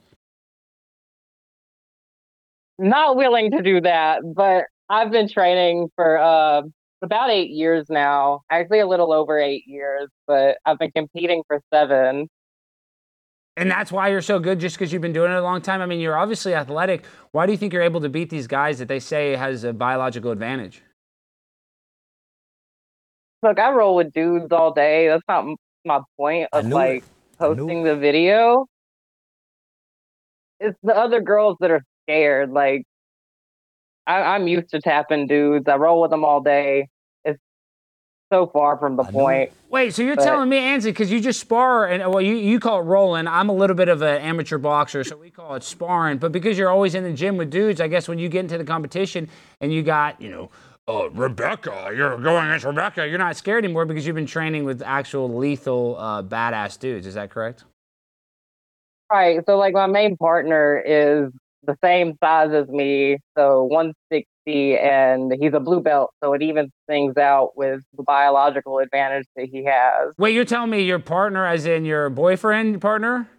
[2.78, 6.62] Not willing to do that, but I've been training for uh,
[7.02, 8.42] about eight years now.
[8.50, 12.30] Actually, a little over eight years, but I've been competing for seven.
[13.58, 15.82] And that's why you're so good, just because you've been doing it a long time.
[15.82, 17.04] I mean, you're obviously athletic.
[17.32, 19.74] Why do you think you're able to beat these guys that they say has a
[19.74, 20.82] biological advantage?
[23.44, 25.08] Look, I roll with dudes all day.
[25.10, 25.46] That's not
[25.86, 27.04] my point of like it.
[27.40, 28.66] I knew posting the video.
[30.60, 32.52] It's the other girls that are scared.
[32.52, 32.84] Like,
[34.06, 35.68] I, I'm used to tapping dudes.
[35.68, 36.90] I roll with them all day.
[37.24, 37.40] It's
[38.34, 39.14] so far from the I knew it.
[39.22, 39.52] point.
[39.70, 42.60] Wait, so you're But- telling me, Ansleigh, because you just spar, and well, you, you
[42.60, 43.28] call it rolling.
[43.28, 46.18] I'm a little bit of an amateur boxer, so we call it sparring.
[46.18, 48.58] But because you're always in the gym with dudes, I guess when you get into
[48.58, 49.30] the competition
[49.62, 50.50] and you got, you know,
[50.90, 54.82] uh, Rebecca, you're going against Rebecca, you're not scared anymore because you've been training with
[54.82, 57.06] actual lethal, uh, badass dudes.
[57.06, 57.64] Is that correct?
[59.12, 59.40] Right.
[59.46, 61.32] So like my main partner is
[61.64, 66.72] the same size as me, so 160, and he's a blue belt, so it evens
[66.88, 70.14] things out with the biological advantage that he has.
[70.18, 73.30] Wait, you're telling me your partner, as in your boyfriend partner?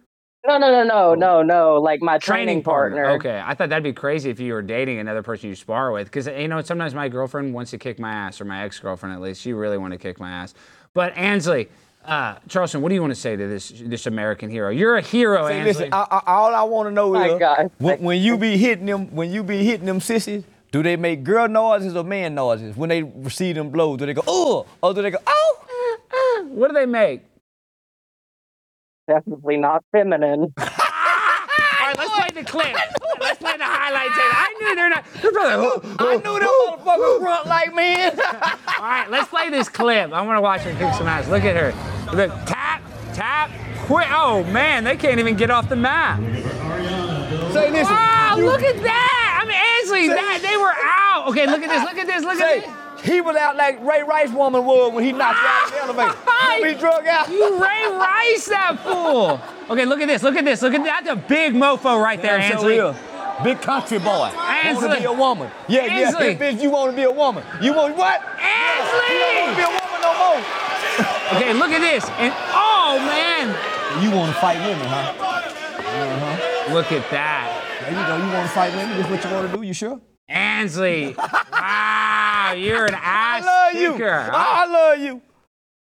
[0.47, 1.79] No, no, no, no, no, no.
[1.79, 3.11] Like my training, partner.
[3.11, 6.07] Okay, I thought that'd be crazy if you were dating another person you spar with,
[6.07, 9.21] because you know sometimes my girlfriend wants to kick my ass, or my ex-girlfriend at
[9.21, 10.53] least, she really want to kick my ass.
[10.93, 11.67] But Ansleigh,
[12.03, 14.71] Uh, Charleston, what do you want to say to this this American hero?
[14.71, 15.65] You're a hero, Say, Ansleigh.
[15.65, 17.69] listen, I, I, all I want to know is God.
[17.77, 21.23] when, when you be hitting them, when you be hitting them sissies, do they make
[21.23, 23.99] girl noises or man noises when they receive them blows?
[23.99, 26.47] Do they go oh, or do they go oh?
[26.49, 27.21] what do they make?
[29.11, 30.53] Definitely not feminine.
[30.57, 32.73] All right, let's play the clip.
[33.19, 34.13] Let's play the highlights.
[34.15, 35.03] I knew they're not.
[35.21, 38.17] They're probably like, I knew them motherfuckers grunt like men.
[38.17, 40.13] All right, let's play this clip.
[40.13, 41.27] I want to watch her kick some ass.
[41.27, 41.73] Look at her.
[42.15, 44.07] Look, tap, tap, quick.
[44.11, 46.19] Oh man, they can't even get off the map.
[47.51, 47.93] Say listen.
[47.93, 49.41] Wow, look at that.
[49.41, 51.27] I mean, Ansleigh, that they were out.
[51.27, 51.83] Okay, look at this.
[51.83, 52.23] Look at this.
[52.23, 52.90] Look Say, at this.
[53.03, 56.01] He was out like Ray Rice woman would when he knocked you out of the
[56.03, 56.19] elevator.
[56.41, 57.29] Remember he drug out.
[57.29, 59.39] You Ray Rice that fool.
[59.69, 60.21] Okay, look at this.
[60.23, 60.61] Look at this.
[60.61, 61.03] Look at that.
[61.05, 62.67] That's a big mofo right there, Damn, so Ansleigh.
[62.69, 62.95] real.
[63.43, 64.29] Big country boy.
[64.35, 64.81] Ansleigh.
[64.87, 65.49] Want to be a woman.
[65.67, 66.39] Yeah, Ansleigh.
[66.39, 66.51] yeah.
[66.51, 67.43] Bitch, you want to be a woman.
[67.61, 68.21] You want what?
[68.21, 69.09] Ansleigh!
[69.09, 70.45] You don't want to be a woman no more.
[71.31, 72.03] Okay, look at this.
[72.19, 75.13] And oh man, You want to fight women, huh?
[75.17, 76.73] Uh-huh.
[76.73, 77.47] look at that.
[77.81, 78.17] There you go.
[78.17, 78.97] You want to fight women?
[78.97, 79.63] This what you want to do?
[79.63, 80.01] You sure?
[80.29, 81.15] Ansleigh.
[81.17, 81.23] Wow,
[82.53, 83.91] you're an ass I love you.
[83.93, 84.29] kicker.
[84.31, 85.21] I love you.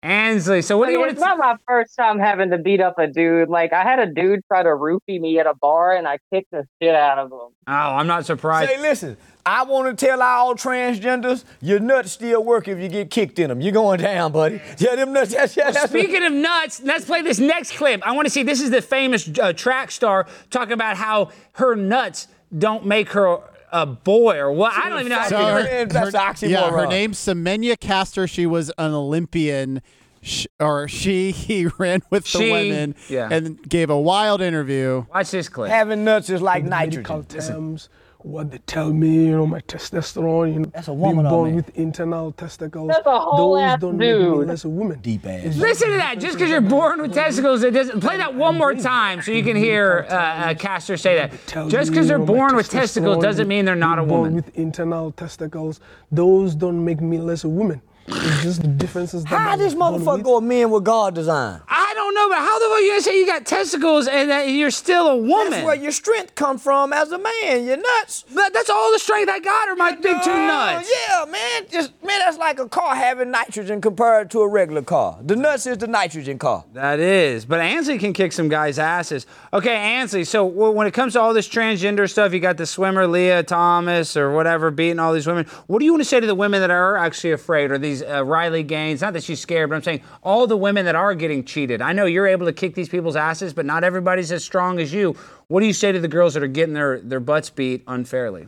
[0.04, 3.00] Ansleigh, so what do you want it's not my first time having to beat up
[3.00, 3.50] a dude.
[3.50, 6.52] Like I had a dude try to roofie me at a bar, and I kicked
[6.52, 7.40] the shit out of him.
[7.40, 8.70] Oh, I'm not surprised.
[8.70, 9.18] Say, listen.
[9.44, 13.48] I want to tell all transgenders, your nuts still work if you get kicked in
[13.48, 13.62] them.
[13.62, 14.62] You're going down, buddy.
[14.78, 15.34] Yeah, them nuts.
[15.34, 18.06] That's, yeah, that's Speaking of nuts, let's play this next clip.
[18.06, 18.44] I want to see.
[18.44, 23.40] This is the famous uh, track star talking about how her nuts don't make her
[23.72, 24.74] a boy or what.
[24.74, 25.90] I don't even know how So to her- figure it.
[26.12, 28.28] That's an yeah, her name's Semenya Caster.
[28.28, 29.82] She was an Olympian.
[30.24, 33.30] Sh- or she, he ran with the She, women yeah.
[33.32, 35.06] and gave a wild interview.
[35.14, 35.70] Watch this clip.
[35.70, 37.54] Having nuts is like the medical nitrogen.
[37.54, 37.90] terms,
[38.28, 41.48] what they tell me, you know, my testosterone, you know, That's a woman, being born
[41.50, 41.56] man.
[41.56, 42.90] with internal testicles.
[42.90, 44.48] That's a whole those ass don't make me dude.
[44.48, 45.00] less a woman.
[45.00, 45.44] Deep ass.
[45.46, 46.20] It's Listen to that.
[46.20, 48.02] Just because you're born with testicles, it doesn't.
[48.02, 51.32] Play that one more time so you can hear uh, uh, Caster say that.
[51.70, 54.10] Just because they're you know, my born with testicles doesn't mean they're not a being
[54.10, 54.36] born woman.
[54.36, 55.80] with internal testicles,
[56.12, 57.82] those don't make me less a woman.
[58.08, 60.24] It's just the differences that How this was born motherfucker with.
[60.24, 61.60] go men with God design?
[61.68, 64.44] I don't know, but how the fuck you gonna say you got testicles and that
[64.50, 65.52] you're still a woman?
[65.52, 67.66] That's where your strength come from as a man.
[67.66, 68.24] You're nuts.
[68.34, 70.90] That- that's all the strength I got are my big two nuts.
[71.10, 71.64] Yeah, man.
[71.70, 75.18] Just man, that's like a car having nitrogen compared to a regular car.
[75.22, 76.64] The nuts is the nitrogen car.
[76.74, 79.26] That is, but Ansleigh can kick some guys' asses.
[79.54, 80.26] Okay, Ansleigh.
[80.26, 84.16] So when it comes to all this transgender stuff, you got the swimmer Lia Thomas
[84.16, 85.46] or whatever beating all these women.
[85.68, 87.97] What do you want to say to the women that are actually afraid, or these
[88.02, 89.02] uh, Riley Gaines?
[89.02, 91.82] Not that she's scared, but I'm saying all the women that are getting cheated.
[91.82, 94.94] I know you're able to kick these people's asses, but not everybody's as strong as
[94.94, 95.16] you.
[95.48, 98.48] What do you say to the girls that are getting their their butts beat unfairly?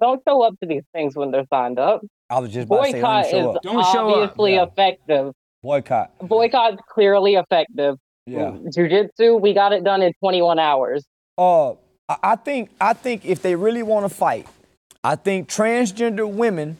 [0.00, 2.02] Don't show up to these things when they're signed up.
[2.30, 3.62] I was just about to say, Boycott don't show is up.
[3.62, 4.62] Don't show up, obviously yeah.
[4.64, 5.32] effective.
[5.62, 6.18] Boycott.
[6.20, 7.96] Boycott's clearly effective.
[8.26, 8.56] Yeah.
[8.72, 11.04] Jiu-jitsu, we got it done in 21 hours.
[11.36, 11.72] Uh,
[12.08, 14.46] I I think I think if they really want to fight,
[15.02, 16.78] I think transgender women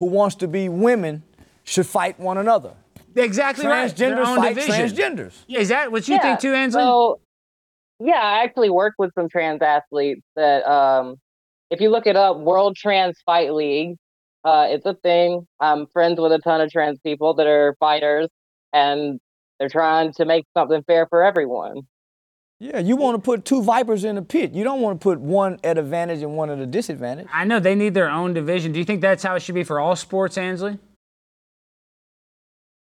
[0.00, 1.22] who wants to be women
[1.64, 2.74] should fight one another.
[3.14, 3.94] Exactly right.
[3.94, 5.16] Their Transgenders own fight division.
[5.16, 5.32] transgenders.
[5.46, 6.72] Yeah, is that what you think too, Ansleigh?
[6.72, 7.20] So,
[7.98, 11.16] yeah, I actually work with some trans athletes that, um,
[11.70, 13.96] if you look it up, World Trans Fight League,
[14.44, 15.46] uh, it's a thing.
[15.58, 18.28] I'm friends with a ton of trans people that are fighters,
[18.72, 19.18] and
[19.58, 21.80] they're trying to make something fair for everyone.
[22.58, 24.52] Yeah, you want to put two vipers in a pit.
[24.52, 27.26] You don't want to put one at advantage and one at a disadvantage.
[27.30, 28.72] I know they need their own division.
[28.72, 30.78] Do you think that's how it should be for all sports, Ansleigh?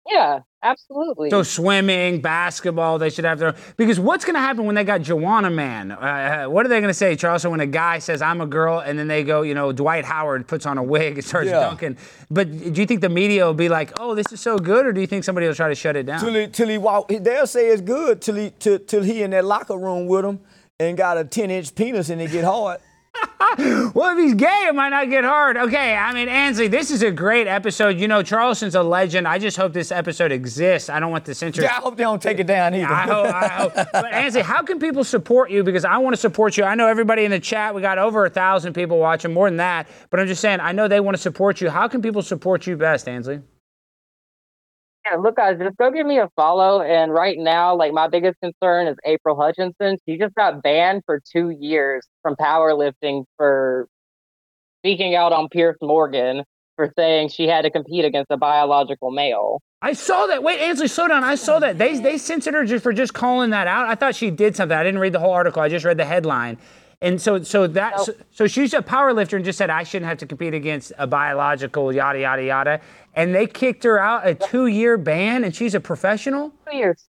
[0.09, 1.31] Yeah, absolutely.
[1.31, 3.55] So swimming, basketball, they should have their.
[3.77, 5.90] Because what's going to happen when they got Joanna Man?
[5.90, 7.45] Uh, what are they going to say, Charles?
[7.47, 10.47] When a guy says I'm a girl, and then they go, you know, Dwight Howard
[10.47, 11.61] puts on a wig and starts Yeah.
[11.61, 11.97] dunking.
[12.31, 14.92] But do you think the media will be like, oh, this is so good, or
[14.92, 16.21] do you think somebody will try to shut it down?
[16.21, 19.31] Till he, till he walk, they'll say it's good till he, till, till he in
[19.33, 20.40] that locker room with him
[20.79, 22.79] and got a 10 inch penis and it get hard.
[23.94, 25.57] Well, if he's gay, it might not get hard.
[25.57, 27.98] Okay, I mean, Ansleigh, this is a great episode.
[27.98, 29.26] You know, Charleston's a legend.
[29.26, 30.90] I just hope this episode exists.
[30.90, 31.62] I don't want the censor.
[31.62, 32.92] Yeah, I hope they don't take it down either.
[32.92, 33.72] I hope, I hope.
[33.92, 35.62] But Ansleigh, how can people support you?
[35.64, 36.64] Because I want to support you.
[36.64, 37.74] I know everybody in the chat.
[37.74, 39.88] We got over a thousand people watching, more than that.
[40.11, 41.70] But I'm just saying, I know they want to support you.
[41.70, 43.42] How can people support you best, Ansleigh?
[45.09, 46.83] Yeah, look, guys, just go give me a follow.
[46.83, 49.99] And right now, like my biggest concern is April Hutchinson.
[50.07, 53.87] She just got banned for two years from powerlifting for
[54.81, 56.42] speaking out on Piers Morgan
[56.75, 59.61] for saying she had to compete against a biological male.
[59.83, 60.42] I saw that.
[60.42, 61.23] Wait, Ansleigh, slow down.
[61.23, 61.79] I saw that.
[61.79, 63.87] They they censored her just for just calling that out.
[63.87, 64.77] I thought she did something.
[64.77, 65.62] I didn't read the whole article.
[65.62, 66.59] I just read the headline.
[67.03, 70.09] And so, so that, so, so she's a power lifter and just said I shouldn't
[70.09, 72.81] have to compete against a biological yada yada yada.
[73.15, 76.53] And they kicked her out a two-year ban, and she's a professional.
[76.71, 77.07] Two years.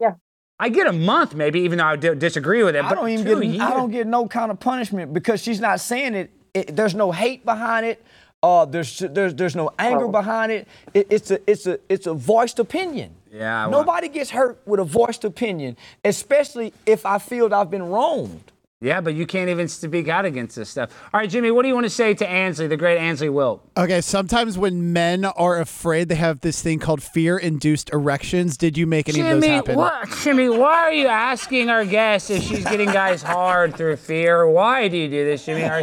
[0.00, 0.14] Yeah.
[0.58, 2.84] I get a month maybe, even though I d- disagree with it.
[2.84, 3.44] I But don't even get.
[3.44, 3.60] years.
[3.60, 6.30] I don't get no kind of punishment because she's not saying it.
[6.54, 8.04] it there's no hate behind it.
[8.42, 10.10] Uh, there's there's there's no anger Oh.
[10.12, 10.68] behind it.
[10.94, 11.06] it.
[11.10, 13.14] It's a it's a it's a voiced opinion.
[13.32, 17.70] Yeah, well- Nobody gets hurt with a voiced opinion, especially if I feel that I've
[17.70, 18.50] been wronged.
[18.80, 20.90] Yeah, but you can't even speak out against this stuff.
[21.12, 23.68] All right, Jimmy, what do you want to say to Ansleigh, the great Ansleigh Wilk?
[23.76, 28.56] Okay, sometimes when men are afraid, they have this thing called fear-induced erections.
[28.56, 29.74] Did you make any of those happen?
[29.74, 34.48] what, Jimmy, why are you asking our guest if she's getting guys hard through fear?
[34.48, 35.64] Why do you do this, Jimmy?
[35.64, 35.82] Are,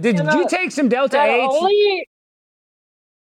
[0.00, 1.48] did you, know, take some Delta Not 8?
[1.50, 2.09] only.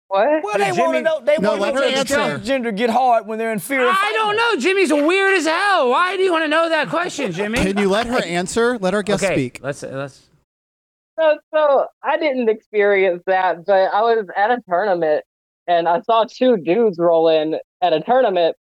[0.08, 0.44] What?
[0.44, 1.20] Well, they Jimmy- want to know.
[1.22, 2.16] They No, want to know her if answer.
[2.16, 3.84] transgender get hard when they're in fear.
[3.84, 4.16] of I fighting.
[4.18, 4.56] don't know.
[4.60, 5.90] Jimmy's weird as hell.
[5.90, 7.60] Why do you want to know that question, Jimmy?
[7.60, 8.78] Can you let her answer?
[8.78, 9.60] Let our guest okay, speak.
[9.64, 10.30] let's let's.
[11.20, 15.24] So, so I didn't experience that, but I was at a tournament
[15.68, 18.56] and I saw two dudes roll in at a tournament,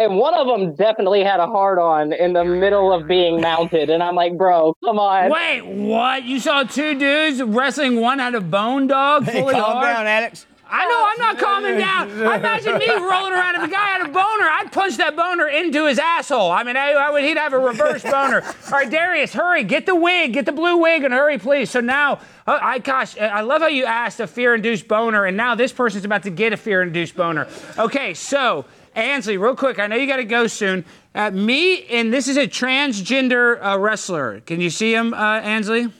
[0.00, 3.90] and one of them definitely had a hard on in the middle of being mounted,
[3.90, 5.30] and I'm like, bro, come on.
[5.30, 6.24] Wait, what?
[6.24, 9.94] You saw two dudes wrestling one out of bone dog Hey, fully calm hard?
[9.94, 10.46] down, Alex.
[10.72, 12.28] I know, I'm not calming down.
[12.28, 13.56] I imagine me rolling around.
[13.56, 16.50] If a guy had a boner, I'd punch that boner into his asshole.
[16.50, 18.42] I mean, I, I would, he'd have a reverse boner.
[18.42, 21.70] All right, Darius, hurry, get the wig, get the blue wig, and hurry, please.
[21.70, 25.56] So now, uh, I gosh, I love how you asked a fear-induced boner, and now
[25.56, 27.48] this person's about to get a fear-induced boner.
[27.76, 28.64] Okay, so
[28.96, 30.84] Ansleigh, real quick, I know you got to go soon.
[31.14, 34.40] Uh, me and this is a transgender uh, wrestler.
[34.40, 35.92] Can you see him, uh, Ansleigh?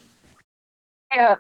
[1.15, 1.37] Yeah.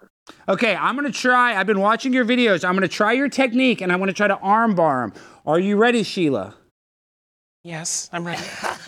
[0.48, 1.56] Okay, I'm gonna try.
[1.56, 2.64] I've been watching your videos.
[2.64, 5.12] I'm gonna try your technique and I'm gonna try to armbar him.
[5.46, 6.54] Are you ready, Sheila?
[7.64, 8.42] Yes, I'm ready.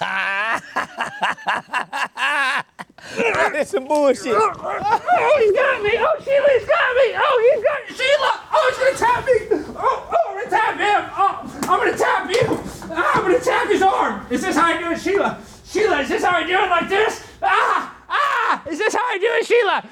[3.17, 4.35] That's some bullshit.
[4.35, 5.91] Oh, he's got me!
[5.99, 7.13] Oh, Sheila, he's got me!
[7.17, 8.41] Oh, he's got Sheila!
[8.53, 9.33] Oh, he's gonna tap me!
[9.79, 11.11] Oh, oh, I'm gonna tap him!
[11.17, 12.61] Oh, I'm gonna tap you!
[12.91, 14.27] Ah, I'm gonna tap his arm!
[14.29, 15.41] Is this how I do it, Sheila?
[15.65, 17.27] Sheila, is this how I do it like this?
[17.43, 17.97] Ah!
[18.11, 18.63] Ah!
[18.69, 19.83] Is this how I do it, Sheila?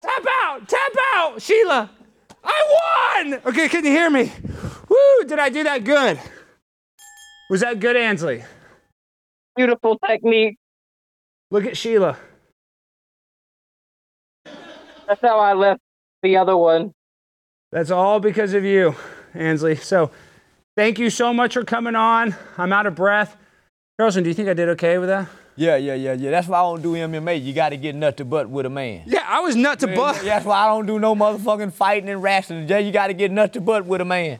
[0.00, 0.66] Tap out!
[0.66, 1.42] Tap out!
[1.42, 1.90] Sheila!
[2.42, 3.40] I won!
[3.44, 4.32] Okay, can you hear me?
[4.88, 5.24] Woo!
[5.26, 6.18] Did I do that good?
[7.50, 8.46] Was that good, Ansleigh?
[9.54, 10.56] Beautiful technique.
[11.50, 12.16] Look at Sheila.
[14.44, 15.82] That's how I left
[16.22, 16.92] the other one.
[17.70, 18.94] That's all because of you,
[19.34, 19.82] Ansleigh.
[19.82, 20.10] So
[20.78, 22.36] thank you so much for coming on.
[22.56, 23.36] I'm out of breath.
[23.98, 25.28] Carlson, do you think I did okay with that?
[25.56, 26.30] Yeah, yeah, yeah, yeah.
[26.30, 27.42] That's why I don't do MMA.
[27.42, 29.02] You got to get nut to butt with a man.
[29.06, 30.22] Yeah, I was nut to butt.
[30.22, 32.68] That's why I don't do no motherfucking fighting and wrestling.
[32.68, 34.38] Yeah, you got to get nut to butt with a man.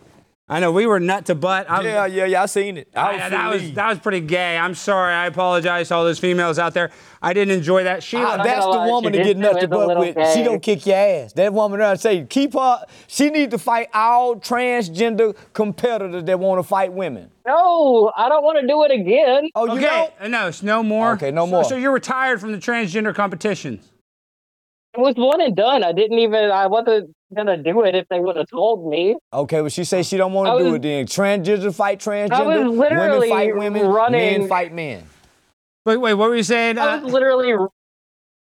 [0.50, 1.70] I know we were nut to butt.
[1.70, 2.42] I, Yeah, yeah, yeah.
[2.42, 2.88] I seen it.
[2.96, 4.56] I was I- that was that was pretty gay.
[4.56, 5.12] I'm sorry.
[5.12, 6.90] I apologize to all those females out there.
[7.20, 8.02] I didn't enjoy that.
[8.02, 10.16] Sheila, that's the lie, woman she to get nut to butt little with.
[10.32, 11.34] She don't kick your ass.
[11.34, 12.84] That woman there say keep her.
[13.08, 17.30] She need to fight all transgender competitors that want to fight women.
[17.46, 19.50] No, I don't want to do it again.
[19.54, 20.08] Oh, you okay, know?
[20.20, 21.12] uh, no, it's no more.
[21.12, 21.64] Okay, no So- more.
[21.64, 23.90] So, you're retired from the transgender competitions.
[24.94, 25.84] It was one and done.
[25.84, 26.50] I didn't even.
[26.50, 29.16] I wasn't gonna do it if they would have told me.
[29.32, 31.06] Okay, well she say she don't want to do it then.
[31.06, 32.32] Transgender fight transgender.
[32.32, 34.12] I was literally women fight women.
[34.12, 35.04] Men fight men.
[35.84, 36.78] Wait, wait, what were you saying?
[36.78, 37.52] I Uh, was literally,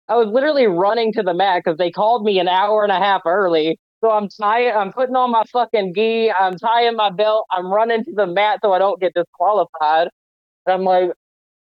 [0.09, 2.99] I was literally running to the mat because they called me an hour and a
[2.99, 3.79] half early.
[4.03, 8.03] So I'm tying, I'm putting on my fucking gi, I'm tying my belt, I'm running
[8.05, 10.09] to the mat so I don't get disqualified.
[10.67, 11.13] And I'm like,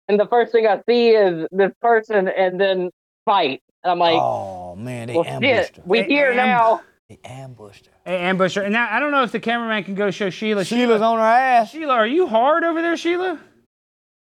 [0.07, 2.89] and the first thing I see is this person, and then
[3.25, 3.61] fight.
[3.83, 6.81] And I'm like, oh man, they well, ambushed shit, we They here am- now.
[7.09, 7.91] They ambushed her.
[8.05, 8.63] hey, ambusher.
[8.63, 10.63] And now I don't know if the cameraman can go show Sheila.
[10.63, 11.71] Sheila's on her ass.
[11.71, 13.39] Sheila, are you hard over there, Sheila?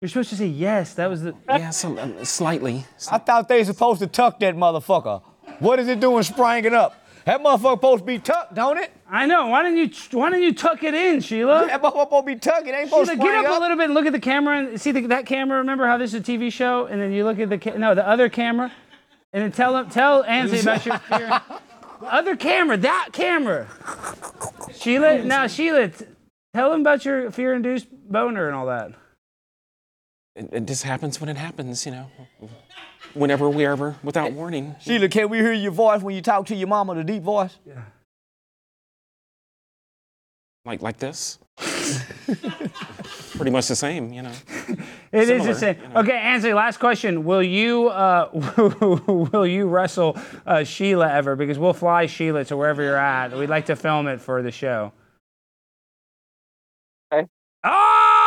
[0.01, 0.95] You're supposed to say yes.
[0.95, 1.35] That was the.
[1.49, 2.87] yeah, some, um, slightly.
[3.11, 5.23] I thought they were supposed to tuck that motherfucker.
[5.59, 7.05] What is it doing spranging up?
[7.27, 8.91] That motherfucker supposed to be tucked, don't it?
[9.11, 9.49] I know.
[9.49, 10.19] Why didn't you?
[10.19, 11.67] Why didn't you tuck it in, Sheila?
[11.67, 12.67] That motherfucker supposed to be tucked.
[12.69, 14.21] It ain't supposed Sheila, to get spring up, a little bit and look at the
[14.21, 15.59] camera and see the, that camera.
[15.59, 17.95] Remember how this is a TV show, and then you look at the ca- no
[17.95, 18.73] the other camera,
[19.35, 21.43] and then tell them tell Ansleigh about your fear.
[22.01, 23.67] The other camera, that camera.
[24.75, 26.05] Sheila, now Sheila, t-
[26.55, 28.93] tell him about your fear-induced boner and all that.
[30.37, 32.11] It, it just happens when it happens, you know.
[33.15, 34.77] Whenever, wherever, without warning.
[34.81, 37.59] Sheila, can we hear your voice when you talk to your mama, the deep voice?
[37.67, 37.83] Yeah.
[40.65, 41.39] Like, like this.
[41.59, 44.33] Pretty much the same, you know.
[45.11, 45.77] It is Similar, the same.
[45.81, 46.01] you know.
[46.01, 46.55] Okay, Ansleigh.
[46.55, 48.29] Last question: Will you uh,
[49.33, 50.17] will you wrestle
[50.47, 51.37] uh, Sheila ever?
[51.37, 53.37] Because we'll fly Sheila to wherever you're at.
[53.37, 54.93] We'd like to film it for the show.
[57.13, 57.27] Okay.
[57.65, 58.18] Oh,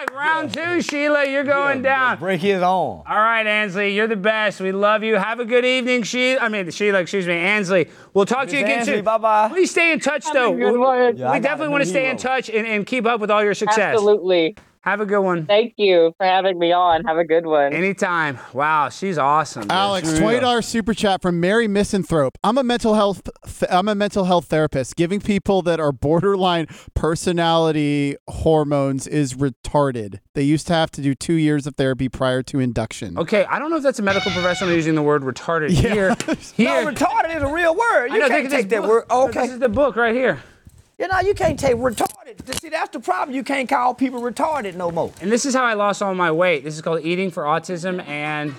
[0.00, 1.24] looks like like round two, Sheila.
[1.26, 2.18] You're going down.
[2.18, 3.02] Break his arm.
[3.06, 4.60] All right, Ansleigh, you're the best.
[4.60, 5.16] We love you.
[5.16, 6.40] Have a good evening, Sheila.
[6.40, 7.88] I mean, Sheila, excuse me, Ansleigh.
[8.14, 9.04] We'll talk to you again Ansleigh, soon.
[9.04, 9.48] bye-bye.
[9.50, 10.54] Please stay in touch, though.
[10.54, 12.18] good We- Yeah, I we got definitely a want to stay in hero.
[12.18, 13.94] touch and, and keep up with all your success.
[13.94, 14.56] Absolutely.
[14.82, 15.44] Have a good one.
[15.44, 17.04] Thank you for having me on.
[17.04, 17.74] Have a good one.
[17.74, 18.38] Anytime.
[18.54, 19.62] Wow, she's awesome.
[19.62, 19.72] dude.
[19.72, 22.38] Alex, twenty dollars super chat from Mary Misanthrope.
[22.42, 23.20] I'm a mental health.
[23.44, 24.96] Th- I'm a mental health therapist.
[24.96, 30.20] Giving people that are borderline personality hormones is retarded.
[30.34, 33.18] They used to have to do two years of therapy prior to induction.
[33.18, 35.92] Okay, I don't know if that's a medical professional using the word retarded Yeah.
[35.92, 36.16] here.
[36.56, 36.84] Here.
[36.84, 38.10] No, retarded is a real word.
[38.10, 38.88] I You know, can't take this that book.
[38.90, 39.04] word.
[39.10, 39.40] Okay.
[39.42, 40.42] This is the book right here.
[41.00, 42.60] You know, you can't take retarded.
[42.60, 43.34] See, that's the problem.
[43.34, 45.10] You can't call people retarded no more.
[45.22, 46.62] And this is how I lost all my weight.
[46.62, 48.54] This is called Eating for Autism, and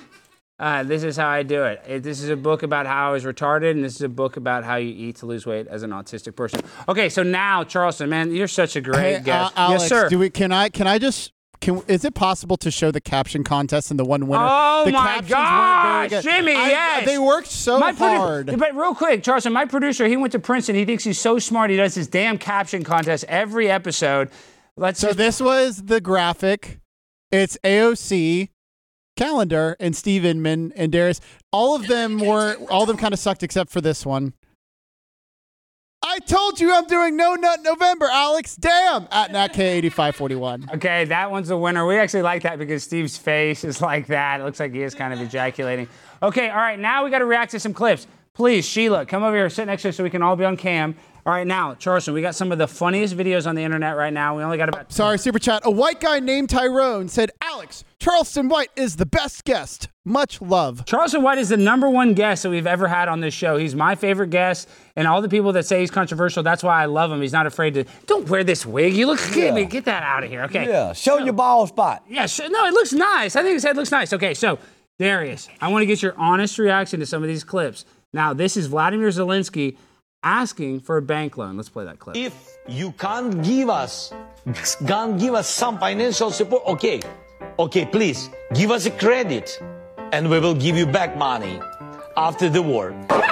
[0.60, 1.84] uh, this is how I do it.
[1.88, 2.02] it.
[2.02, 4.64] This is a book about how I was retarded, and this is a book about
[4.64, 6.62] how you eat to lose weight as an autistic person.
[6.90, 9.54] Okay, so now, Charleston, man, you're such a great Hey, uh, guest.
[9.56, 10.10] Alex, yes, sir.
[10.10, 10.32] do we?
[10.32, 10.70] Can I?
[10.70, 11.34] Can I just?
[11.62, 14.44] Can, is it possible to show the caption contest and the one winner?
[14.50, 16.10] Oh the my gosh.
[16.24, 17.06] Jimmy, I- yes.
[17.06, 18.58] they worked so My produ- hard.
[18.60, 20.76] but real quick, Charleston, my producer, he went to Princeton.
[20.76, 21.70] He thinks he's so smart.
[21.70, 24.30] He does this damn caption contest every episode.
[24.76, 26.80] Let's So just this was the graphic.
[27.32, 28.50] It's AOC,
[29.16, 31.22] calendar, and Steve Inman and Darius.
[31.52, 32.56] All of them were.
[32.72, 34.34] All of them kind of sucked except for this one.
[36.04, 38.56] I told you I'm doing No Nut November, Alex.
[38.56, 39.08] Damn.
[39.12, 40.74] At NatK8541.
[40.82, 41.86] Okay, that one's a winner.
[41.86, 44.40] We actually like that because Steve's face is like that.
[44.40, 45.88] It looks like he is kind of ejaculating.
[46.24, 48.08] Okay, all right, now we got to react to some clips.
[48.34, 50.58] Please, Sheila, come over here, sit next to us so we can all be on
[50.58, 50.96] cam.
[51.24, 54.12] All right, now, Charleston, we got some of the funniest videos on the internet right
[54.12, 54.36] now.
[54.36, 54.92] We only got about.
[54.92, 55.62] Sorry, super chat.
[55.66, 59.90] A white guy named Tyrone said, Alex, Charleston White is the best guest.
[60.04, 60.84] Much love.
[60.86, 63.58] Charleston White is the number one guest that we've ever had on this show.
[63.58, 66.86] He's my favorite guest, and all the people that say he's controversial, that's why I
[66.86, 67.22] love him.
[67.22, 67.84] He's not afraid to.
[68.08, 68.96] Don't wear this wig.
[68.96, 69.20] You look.
[69.32, 70.68] Get, me, get that out of here, okay?
[70.68, 72.04] Yeah, show your ball spot.
[72.10, 72.50] Yeah, sure.
[72.50, 73.36] No, it looks nice.
[73.36, 74.12] I think his head looks nice.
[74.12, 74.58] Okay, so
[74.98, 77.86] Darius, I want to get your honest reaction to some of these clips.
[78.12, 79.78] Now, this is Vladimir Zelensky
[80.24, 81.58] asking for a bank loan.
[81.58, 82.16] Let's play that clip.
[82.16, 82.34] If
[82.68, 84.14] you can't give us,
[84.88, 87.02] can't give us some financial support, okay,
[87.60, 89.60] okay, please give us a credit,
[90.12, 91.60] and we will give you back money
[92.18, 92.94] after the war.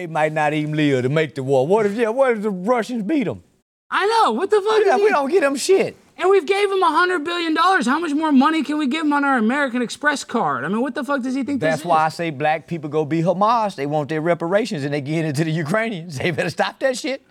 [0.00, 1.66] They might not even live to make the war.
[1.66, 2.08] What if yeah?
[2.08, 3.42] What if the Russians beat them?
[3.90, 4.32] I know.
[4.32, 4.80] What the fuck?
[4.86, 5.94] Yeah, is we he- don't get them shit.
[6.22, 7.84] And we've gave him a hundred billion dollars.
[7.84, 10.64] How much more money can we give him on our American Express card?
[10.64, 12.88] I mean, what the fuck does he think That's this why I say black people
[12.88, 13.74] go be Hamas.
[13.74, 16.18] They want their reparations and they get into the Ukrainians.
[16.22, 17.22] They better stop that shit.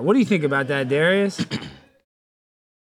[0.00, 1.46] What do you think about that, Darius?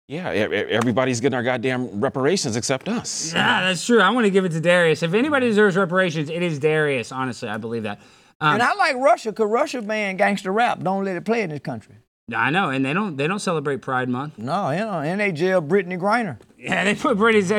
[0.09, 3.33] Yeah, everybody's getting our goddamn reparations except us.
[3.33, 3.99] yeah, that's true.
[3.99, 5.03] I want to give it to Darius.
[5.03, 7.11] If anybody deserves reparations, it is Darius.
[7.11, 7.99] Honestly, I believe that.
[8.39, 10.81] Um, and I like Russia because Russia, man, gangster rap.
[10.81, 11.95] Don't let it play in this country.
[12.35, 14.37] I know, and they don't they don't celebrate Pride Month.
[14.37, 16.37] No, you know, and they jail Brittney Griner.
[16.57, 17.49] Yeah, they put Brittney's.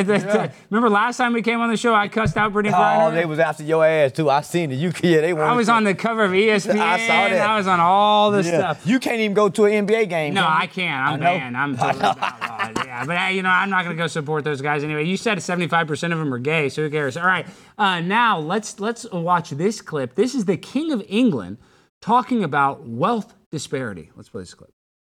[0.70, 3.08] Remember last time we came on the show, I cussed out Brittney Griner.
[3.08, 4.28] Oh, they was after your ass too.
[4.28, 4.74] I seen it.
[4.74, 6.78] You yeah, they I was on the cover of ESPN.
[6.80, 7.48] I saw that.
[7.48, 8.58] I was on all this yeah.
[8.58, 8.86] stuff.
[8.86, 10.34] You can't even go to an NBA game.
[10.34, 10.46] No.
[10.46, 11.02] I can't.
[11.02, 11.56] I'm I banned.
[11.56, 12.78] I'm totally outlawed.
[12.88, 15.04] Yeah, but hey, you know, I'm not gonna go support those guys anyway.
[15.04, 17.16] You said 75% of them are gay, so who cares?
[17.16, 17.46] All right,
[17.78, 20.14] uh, now let's let's watch this clip.
[20.14, 21.58] This is the King of England
[22.00, 24.10] talking about wealth disparity.
[24.16, 24.72] Let's play this clip.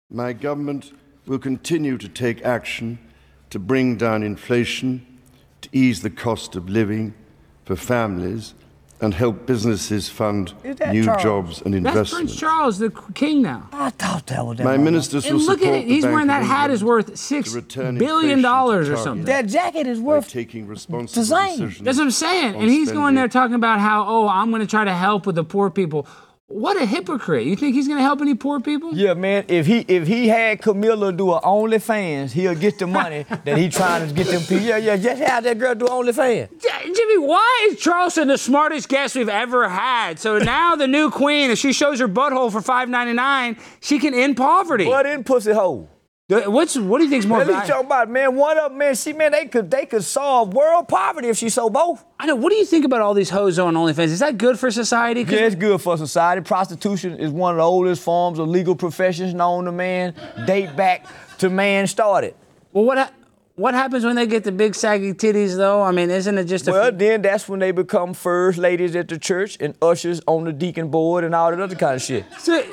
[0.09, 0.91] My government
[1.25, 2.99] will continue to take action
[3.49, 5.05] to bring down inflation,
[5.61, 7.13] to ease the cost of living
[7.63, 8.53] for families,
[9.01, 11.23] and help businesses fund new Charles?
[11.23, 12.13] jobs and That's investments.
[12.13, 13.67] Prince Charles, the king now.
[13.73, 14.63] I thought that was that.
[14.63, 15.88] My mother- ministers And will look support at it.
[15.88, 19.25] He's wearing that hat is worth to six return billion inflation to dollars or something.
[19.25, 20.29] That jacket is worth.
[20.29, 21.49] taking responsible Design.
[21.51, 22.55] decisions That's what I'm saying.
[22.55, 25.36] And he's going there talking about how, oh, I'm going to try to help with
[25.36, 26.07] the poor people.
[26.48, 27.48] What a hypocrite.
[27.48, 28.96] You think he's going to help any poor people?
[28.96, 29.46] Yeah, man.
[29.48, 33.68] If he if he had Camilla do a OnlyFans, he'll get the money that he
[33.68, 34.60] trying to get them people.
[34.60, 34.96] Yeah, yeah.
[34.96, 36.50] Just have that girl do OnlyFans.
[36.62, 40.20] J- Jimmy, why is Charleston the smartest guest we've ever had?
[40.20, 44.38] So now the new queen, if she shows her butthole for $5.99, she can end
[44.38, 44.86] poverty.
[44.86, 45.89] What in pussy hole?
[46.28, 47.73] What's what do you think's more At least valuable?
[47.76, 48.36] talking about man.
[48.36, 48.95] One of them, man.
[48.95, 52.03] See, man, they could they could solve world poverty if she sold both.
[52.19, 52.34] I know.
[52.36, 54.05] What do you think about all these hoes on OnlyFans?
[54.05, 55.21] Is that good for society?
[55.21, 56.41] Yeah, it's good for society.
[56.41, 60.15] Prostitution is one of the oldest forms of legal professions known to man.
[60.47, 61.05] Date back
[61.38, 62.34] to man started.
[62.73, 63.11] Well, what ha-
[63.53, 65.84] what happens when they get the big saggy titties, though?
[65.84, 69.09] I mean, isn't it just a Well, then that's when they become first ladies at
[69.09, 72.26] the church and ushers on the deacon board and all that other kind of shit.
[72.39, 72.63] so,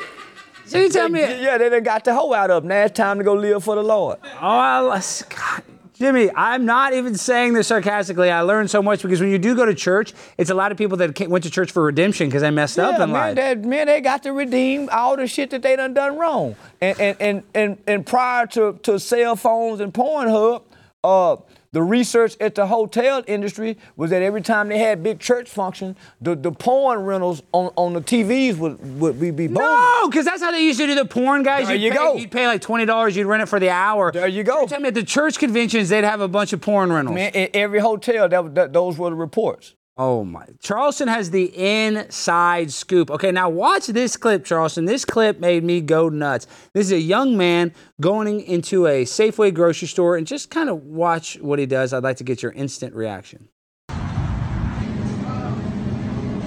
[0.66, 1.20] so you tell me?
[1.20, 2.68] Yeah, they done got the hoe out of them.
[2.68, 4.18] Now it's time to go live for the Lord.
[4.40, 5.62] Oh, I, God,
[5.94, 8.30] Jimmy, I'm not even saying this sarcastically.
[8.30, 10.78] I learned so much because when you do go to church, it's a lot of
[10.78, 13.34] people that went to church for redemption because they messed up Yeah, in man, life.
[13.36, 16.56] that, man, they got to redeem all the shit that they done done wrong.
[16.80, 20.62] And and and and, and prior to, to cell phones and Pornhub,
[21.04, 21.36] Uh,
[21.72, 25.96] the research at the hotel industry was that every time they had big church function,
[26.20, 29.62] the, the porn rentals on, on the TVs would, would be, be booming.
[29.62, 31.68] No, because that's how they used to do the porn guys.
[31.68, 32.16] There you'd you pay, go.
[32.16, 33.16] You'd pay like twenty dollars.
[33.16, 34.12] You'd rent it for the hour.
[34.12, 34.66] There you go.
[34.66, 37.14] Tell me at the church conventions they'd have a bunch of porn rentals.
[37.14, 39.74] Man, in every hotel, that, that, those were the reports.
[39.98, 40.46] Oh my!
[40.60, 43.10] Charleston has the inside scoop.
[43.10, 44.86] Okay, now watch this clip, Charleston.
[44.86, 46.46] This clip made me go nuts.
[46.72, 50.82] This is a young man going into a Safeway grocery store and just kind of
[50.82, 51.92] watch what he does.
[51.92, 53.48] I'd like to get your instant reaction.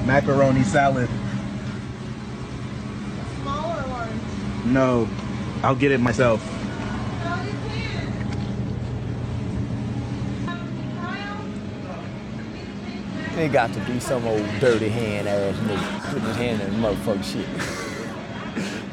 [0.05, 1.09] Macaroni salad.
[3.41, 4.09] Small or large?
[4.65, 5.07] No,
[5.61, 6.54] I'll get it myself.
[13.35, 16.87] They got to be some old dirty hand ass nigga putting his hand in the
[16.87, 17.45] motherfucking shit.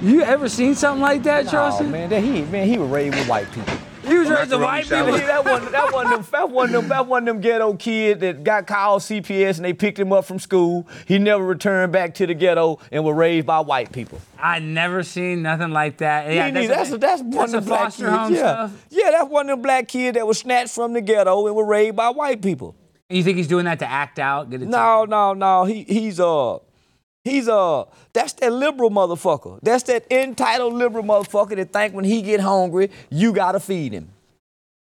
[0.02, 1.92] You ever seen something like that, Oh Charleston?
[1.92, 3.72] man, that he man he was raised with white people.
[4.04, 5.12] He was raised with white people.
[5.12, 8.66] That one, that one, them, that one, them, that one, them ghetto kid that got
[8.66, 10.88] called CPS and they picked him up from school.
[11.06, 14.20] He never returned back to the ghetto and was raised by white people.
[14.40, 16.32] I never seen nothing like that.
[16.34, 16.74] Yeah, Me neither.
[16.74, 18.16] that's, that's, one that's of a them black foster kids.
[18.16, 18.38] home yeah.
[18.66, 18.86] stuff.
[18.90, 21.64] yeah, that's one of them black kids that was snatched from the ghetto and was
[21.68, 22.74] raised by white people.
[23.12, 24.50] You think he's doing that to act out?
[24.50, 25.64] Get it No, no, no.
[25.64, 26.58] He he's uh
[27.24, 29.58] he's uh that's that liberal motherfucker.
[29.62, 34.10] That's that entitled liberal motherfucker that think when he get hungry, you gotta feed him.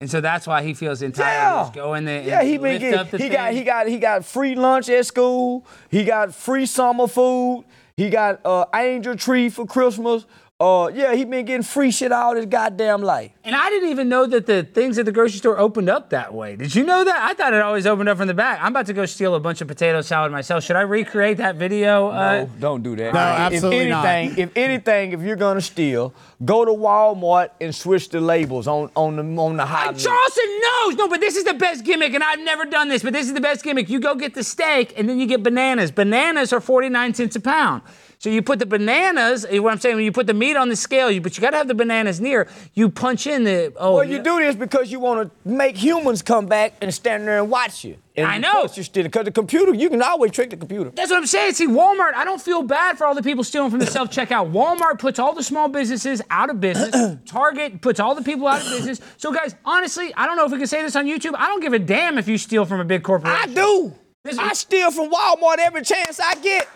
[0.02, 1.28] And so that's why he feels entitled.
[1.28, 1.64] Yeah.
[1.64, 2.24] Just go in there.
[2.24, 5.06] Yeah, and he been getting, the he got he got he got free lunch at
[5.06, 5.66] school.
[5.90, 7.66] He got free summer food.
[7.98, 10.26] He got uh angel tree for Christmas.
[10.62, 13.32] Uh yeah, he been getting free shit all his goddamn life.
[13.46, 16.34] And I didn't even know that the things at the grocery store opened up that
[16.34, 16.58] way.
[16.58, 17.16] Did you know that?
[17.18, 18.60] I thought it always opened up from the back.
[18.62, 20.66] I'm about to go steal a bunch of potato salad myself.
[20.66, 22.10] Should I recreate that video?
[22.10, 22.12] Uh,
[22.44, 23.14] No, don't do that.
[23.14, 24.06] No, absolutely if not.
[24.06, 28.92] anything, If anything, if you're gonna steal, go to Walmart and switch the labels on
[28.98, 29.94] on the on the hot.
[29.96, 30.04] meat.
[30.04, 30.96] Charleston knows.
[30.98, 33.34] No, but this is the best gimmick, and I've never done this, but this is
[33.34, 33.88] the best gimmick.
[33.90, 35.90] You go get the steak, and then you get bananas.
[35.90, 37.82] Bananas are 49 cents a pound.
[38.20, 40.76] So you put the bananas, what I'm saying, when you put the meat on the
[40.76, 42.50] scale, you, but you got to have the bananas near.
[42.74, 46.22] You punch in the, oh, Well, you do this because you want to make humans
[46.22, 47.96] come back and stand there and watch you.
[48.18, 48.68] And I know.
[48.68, 50.90] Because the computer, you can always trick the computer.
[50.90, 51.54] That's what I'm saying.
[51.54, 54.52] See, Walmart, I don't feel bad for all the people stealing from the self checkout.
[54.52, 57.16] Walmart puts all the small businesses out of business.
[57.26, 59.00] Target puts all the people out of business.
[59.16, 61.36] So, guys, honestly, I don't know if we can say this on YouTube.
[61.38, 63.50] I don't give a damn if you steal from a big corporation.
[63.50, 63.96] I do.
[64.26, 66.68] This I steal from Walmart every chance I get.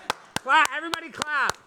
[0.43, 1.57] Clap, everybody clap.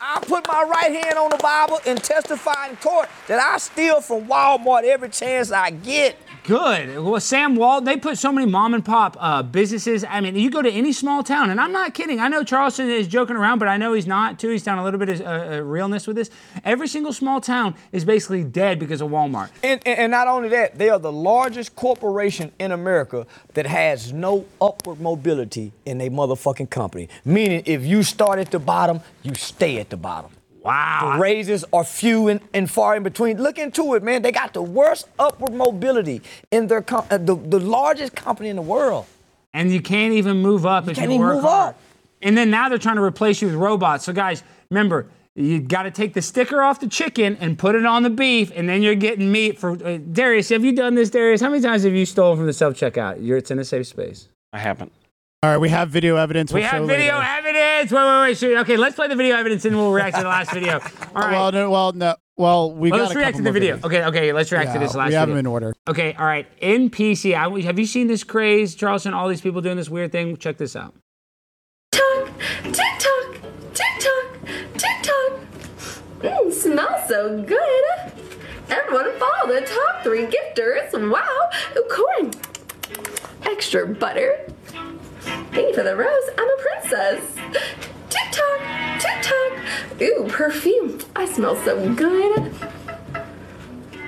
[0.00, 4.00] I put my right hand on the Bible and testify in court that I steal
[4.00, 6.16] from Walmart every chance I get.
[6.48, 7.00] Good.
[7.00, 10.02] Well, Sam Walt, they put so many mom and pop uh, businesses.
[10.02, 12.20] I mean, you go to any small town, and I'm not kidding.
[12.20, 14.48] I know Charleston is joking around, but I know he's not too.
[14.48, 16.30] He's down a little bit of uh, uh, realness with this.
[16.64, 19.50] Every single small town is basically dead because of Walmart.
[19.62, 24.14] And, and, and not only that, they are the largest corporation in America that has
[24.14, 27.10] no upward mobility in their motherfucking company.
[27.26, 30.30] Meaning, if you start at the bottom, you stay at the bottom.
[30.62, 31.12] Wow.
[31.14, 33.40] The raises are few and, and far in between.
[33.42, 34.22] Look into it, man.
[34.22, 38.56] They got the worst upward mobility in their com- uh, the, the largest company in
[38.56, 39.06] the world.
[39.54, 41.74] and you can't even move up if can't you even work move hard.
[41.74, 41.80] up.
[42.22, 44.04] And then now they're trying to replace you with robots.
[44.04, 45.06] So guys, remember,
[45.36, 48.50] you got to take the sticker off the chicken and put it on the beef,
[48.56, 50.48] and then you're getting meat for uh, Darius.
[50.48, 51.40] Have you done this, Darius?
[51.40, 53.24] How many times have you stolen from the self checkout?
[53.24, 54.28] You're it's in a safe space.
[54.52, 54.90] I haven't.
[55.40, 56.52] All right, we have video evidence.
[56.52, 57.22] We we'll have video later.
[57.22, 57.92] evidence.
[57.92, 58.38] Wait, wait, wait.
[58.38, 58.58] Shoot.
[58.58, 60.80] Okay, let's play the video evidence and we'll react to the last video.
[61.14, 61.30] All right.
[61.30, 62.16] Well, no, well, no.
[62.36, 63.76] Well, we Well, got let's a react to the video.
[63.76, 63.84] videos.
[63.84, 65.36] Okay, okay, let's react to this last we have video.
[65.36, 65.74] them in order.
[65.86, 66.48] Okay, all right.
[66.60, 69.14] In PC, I, have you seen this craze, Charleston?
[69.14, 70.36] All these people doing this weird thing.
[70.38, 70.92] Check this out.
[71.92, 72.34] TikTok,
[72.72, 73.38] TikTok,
[73.74, 75.40] TikTok, TikTok.
[76.20, 78.12] Mmm, smells so good.
[78.70, 80.92] Everyone follow the top three gifters.
[81.12, 82.32] Wow, Ooh, corn.
[83.44, 84.36] Extra butter.
[85.52, 86.28] Thank you for the rose.
[86.38, 87.34] I'm a princess.
[88.10, 90.02] TikTok, TikTok.
[90.02, 91.00] Ooh, perfume.
[91.16, 92.52] I smell so good.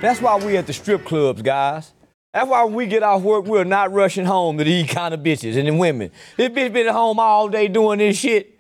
[0.01, 1.93] That's why we at the strip clubs, guys.
[2.33, 5.21] That's why when we get off work, we're not rushing home to these kind of
[5.21, 6.11] bitches and the women.
[6.37, 8.59] This bitch been at home all day doing this shit.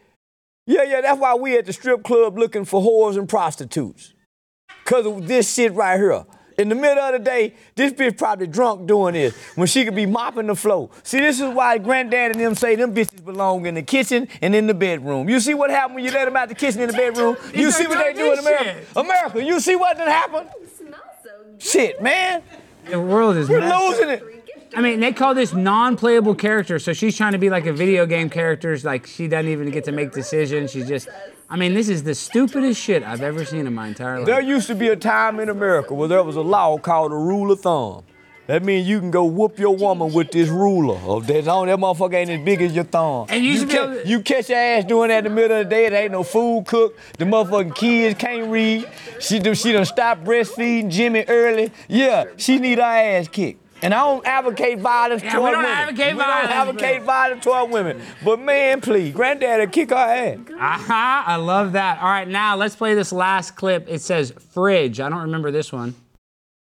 [0.66, 4.12] Yeah, yeah, that's why we at the strip club looking for whores and prostitutes.
[4.84, 6.24] Cause of this shit right here.
[6.61, 9.94] In the middle of the day, this bitch probably drunk doing this when she could
[9.94, 10.90] be mopping the floor.
[11.02, 14.54] See, this is why granddad and them say them bitches belong in the kitchen and
[14.54, 15.28] in the bedroom.
[15.30, 17.36] You see what happened when you let them out the kitchen in the bedroom?
[17.54, 18.84] You see what they do in America?
[18.94, 20.50] America, you see what done happened?
[20.76, 21.62] Smells so good.
[21.62, 22.42] Shit, man.
[22.84, 24.39] The world is We're losing it.
[24.76, 28.06] I mean, they call this non-playable character, so she's trying to be like a video
[28.06, 28.76] game character.
[28.78, 30.70] Like she doesn't even get to make decisions.
[30.70, 31.08] She's just.
[31.48, 34.26] I mean, this is the stupidest shit I've ever seen in my entire life.
[34.26, 37.16] There used to be a time in America where there was a law called the
[37.16, 38.04] rule of thumb.
[38.46, 40.98] That means you can go whoop your woman with this ruler.
[41.04, 43.26] Oh, that's on oh, that motherfucker ain't as big as your thumb.
[43.28, 45.66] And you be ca- to- you catch your ass doing that in the middle of
[45.66, 45.88] the day.
[45.88, 46.98] There ain't no food cooked.
[47.18, 48.88] The motherfucking kids can't read.
[49.20, 49.54] She do.
[49.54, 51.70] She done stop breastfeeding Jimmy early.
[51.88, 53.64] Yeah, she need her ass kicked.
[53.83, 55.78] And I don't advocate violence Yeah, we toward don't women.
[55.78, 58.01] advocate we violence, don't advocate violence toward women.
[58.24, 60.39] But man, please, granddaddy kick her ass.
[60.59, 61.99] Aha, I love that.
[62.01, 63.87] All right, now let's play this last clip.
[63.89, 65.01] It says fridge.
[65.01, 65.95] I don't remember this one.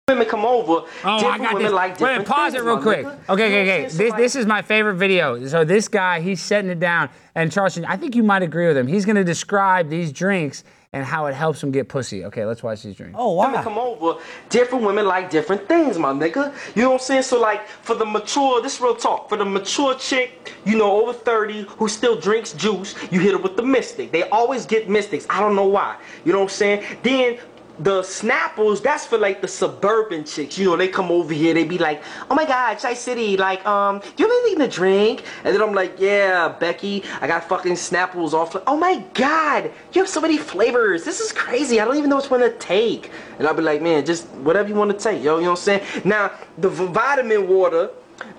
[0.09, 0.73] Women come over.
[0.73, 1.73] Oh, I got women this.
[1.73, 3.05] like Wait, pause things, it real quick.
[3.05, 3.29] nigga.
[3.29, 3.83] Okay, okay, okay.
[3.95, 5.45] This this is my favorite video.
[5.49, 8.77] So this guy, he's setting it down, and Charleston, I think you might agree with
[8.77, 8.87] him.
[8.87, 12.25] He's gonna describe these drinks and how it helps him get pussy.
[12.25, 13.17] Okay, let's watch these drinks.
[13.19, 16.55] Oh, Women come over, different women like different things, my nigga.
[16.75, 17.23] You know what I'm saying?
[17.23, 21.13] So like for the mature, this real talk, for the mature chick, you know, over
[21.13, 24.11] 30, who still drinks juice, you hit her with the Mistic.
[24.11, 25.27] They always get Mistics.
[25.29, 25.97] I don't know why.
[26.25, 26.85] You know what I'm saying?
[27.03, 27.39] Then
[27.79, 30.59] the snapples, that's for like the suburban chicks.
[30.59, 33.65] You know, they come over here, they be like, oh my god, Chai City, like,
[33.67, 35.25] um, do you have anything to drink?
[35.45, 38.57] And then I'm like, yeah, Becky, I got fucking snapples off.
[38.67, 41.05] Oh my god, you have so many flavors.
[41.05, 41.81] This is crazy.
[41.81, 43.11] I don't even know which one to take.
[43.39, 45.37] And I'll be like, man, just whatever you want to take, yo.
[45.37, 46.03] You know what I'm saying?
[46.05, 47.91] Now, the vitamin water,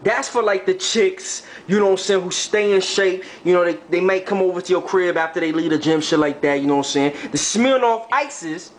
[0.03, 3.23] that's for like the chicks, you know what I'm saying, who stay in shape.
[3.45, 6.01] You know, they, they might come over to your crib after they leave the gym,
[6.01, 7.11] shit like that, you know what I'm saying?
[7.31, 8.71] The Smirnoff ices,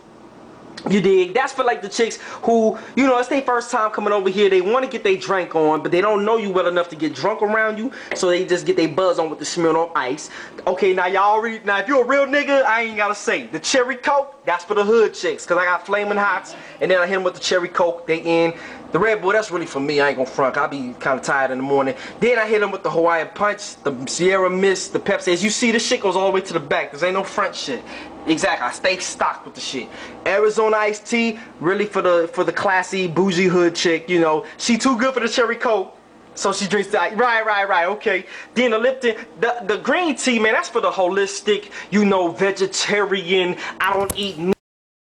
[0.89, 1.33] you dig?
[1.33, 4.49] That's for like the chicks who, you know, it's their first time coming over here.
[4.49, 6.95] They want to get their drink on, but they don't know you well enough to
[6.95, 7.91] get drunk around you.
[8.15, 10.29] So they just get their buzz on with the Smirnoff Ice.
[10.65, 13.47] Okay, now y'all already, now if you're a real nigga, I ain't gotta say.
[13.47, 16.99] The Cherry Coke, that's for the hood chicks, cause I got Flaming Hots, and then
[16.99, 18.53] I hit them with the Cherry Coke, they in.
[18.91, 20.01] The Red Bull, that's really for me.
[20.01, 20.57] I ain't gonna front.
[20.57, 21.95] I'll be kind of tired in the morning.
[22.19, 25.31] Then I hit them with the Hawaiian Punch, the Sierra Mist, the Pepsi.
[25.31, 26.91] As you see, this shit goes all the way to the back.
[26.91, 27.81] There ain't no front shit.
[28.27, 28.67] Exactly.
[28.67, 29.89] I stay stocked with the shit.
[30.25, 34.09] Arizona iced tea, really for the for the classy bougie hood chick.
[34.09, 35.97] You know, she too good for the cherry coke.
[36.33, 37.17] So she drinks that.
[37.17, 37.87] Right, right, right.
[37.87, 38.25] Okay.
[38.53, 43.57] Then the Lipton, the, the green tea, man, that's for the holistic, you know, vegetarian.
[43.81, 44.55] I don't eat meat.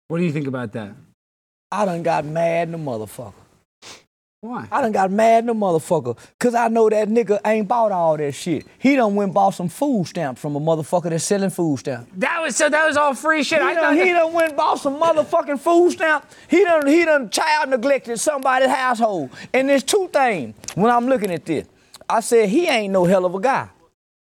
[0.08, 0.96] What do you think about that?
[1.72, 3.34] I done got mad in the motherfucker.
[4.42, 4.70] Why?
[4.72, 6.18] I done got mad in the motherfucker.
[6.40, 8.66] Cause I know that nigga ain't bought all that shit.
[8.78, 12.10] He done went and bought some food stamps from a motherfucker that's selling food stamps.
[12.16, 12.70] That was so.
[12.70, 13.62] That was all free shit.
[13.62, 16.26] He I done, thought he done went and bought some motherfucking food stamp.
[16.48, 19.32] He done he done child neglected somebody's household.
[19.54, 21.68] And there's two things when I'm looking at this.
[22.08, 23.68] I said he ain't no hell of a guy.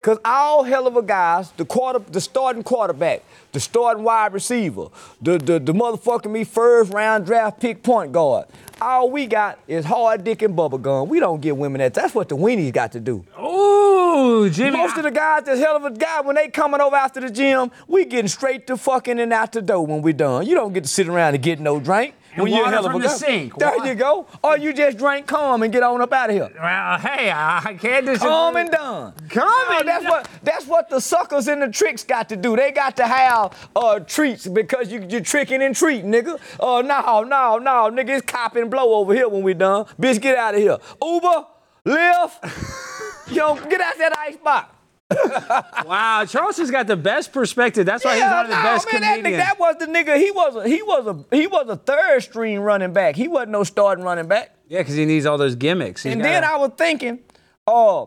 [0.05, 4.89] Cause all hell of a guys, the quarter, the starting quarterback, the starting wide receiver,
[5.23, 8.45] the the, the motherfucking me first round draft pick point guard.
[8.83, 11.09] All we got is hard dick and bubble gum.
[11.09, 11.95] We don't get women that.
[11.95, 13.25] That's what the weenies got to do.
[13.41, 14.77] Ooh, Jimmy.
[14.77, 17.31] Most of the guys that's hell of a guy when they coming over after the
[17.31, 20.45] gym, we getting straight to fucking and out the door when we done.
[20.45, 22.15] You don't get to sit around and get no drink.
[22.35, 23.57] And when you're water from the sink.
[23.59, 24.27] There you go.
[24.43, 26.51] Or you just drink calm and get on up out of here.
[26.55, 28.29] Well, hey, I can't disagree.
[28.29, 29.13] Calm and done.
[29.31, 30.11] Calm No, and that's done.
[30.11, 32.57] what that's what the suckers and the tricks got to do.
[32.57, 36.41] They got to have uh, treats because you, you're tricking and treating, nigga.
[36.59, 39.85] Uh, no, no, no, nigga, it's cop and blow over here when we done.
[40.01, 40.79] Bitch, get out of here.
[41.03, 41.47] Uber,
[41.87, 44.74] Lyft, yo, get out that ice box.
[45.87, 47.85] Wow, Charleston's got the best perspective.
[47.87, 49.27] That's why he's one of the no, best man, comedians.
[49.35, 50.17] nigga, that was the nigga.
[50.19, 53.15] He was a, he was a he was a third string running back.
[53.17, 54.55] He wasn't no starting running back.
[54.69, 56.03] yeah, because he needs all those gimmicks.
[56.03, 57.19] He's and gotta- then I was thinking,
[57.67, 58.07] uh,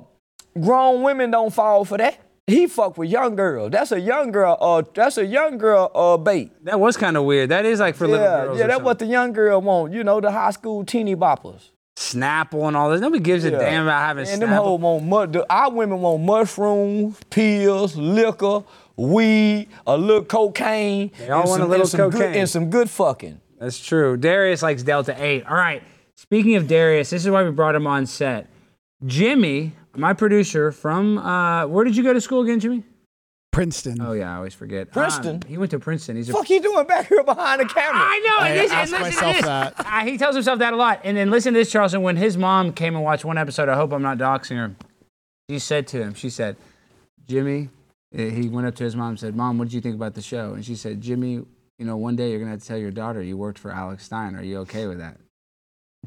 [0.59, 2.19] grown women don't fall for that.
[2.47, 3.71] He fuck with young girls.
[3.71, 4.57] That's a young girl.
[4.59, 5.91] Uh, that's a young girl.
[5.93, 6.51] Uh, bait.
[6.63, 7.49] that was kind of weird.
[7.49, 8.59] That is like for little Yeah, girls.
[8.59, 8.67] yeah.
[8.67, 9.91] That's what the young girl want.
[9.93, 11.71] You know, the high school teeny boppers.
[11.97, 13.01] Snapple and all this.
[13.01, 14.63] Nobody gives a damn about having And them Snapple.
[14.63, 18.63] hoes want mu- the, our women want mushrooms, pills, liquor,
[18.95, 21.09] weed, a little cocaine.
[21.17, 22.21] They all and want a some- little and some cocaine.
[22.21, 23.41] Good, and some good fucking.
[23.59, 24.15] That's true.
[24.15, 25.45] Darius likes Delta 8.
[25.47, 25.81] All right.
[26.15, 28.47] Speaking of Darius, this is why we brought him on set.
[29.03, 32.83] Jimmy, my producer from, uh, where did you go to school again, Jimmy?
[33.57, 33.99] Princeton.
[33.99, 34.91] Oh, yeah, I always forget.
[34.91, 35.37] Princeton?
[35.37, 36.15] Um, he went to Princeton.
[36.15, 37.99] He's a Fuck you doing back here behind the camera?
[37.99, 38.45] I know.
[38.45, 39.45] I and listen, ask and listen myself to this.
[39.47, 39.73] that.
[39.79, 41.01] Uh, he tells himself that a lot.
[41.03, 42.03] And then listen to this, Charleston.
[42.03, 44.75] When his mom came and watched one episode, I hope I'm not doxing her.
[45.49, 46.55] She said to him, she said,
[47.27, 47.69] Jimmy,
[48.15, 50.13] uh, he went up to his mom and said, Mom, what did you think about
[50.13, 50.53] the show?
[50.53, 51.31] And she said, Jimmy,
[51.79, 53.71] you know, one day you're going to have to tell your daughter you worked for
[53.71, 54.35] Alex Stein.
[54.35, 55.17] Are you okay with that?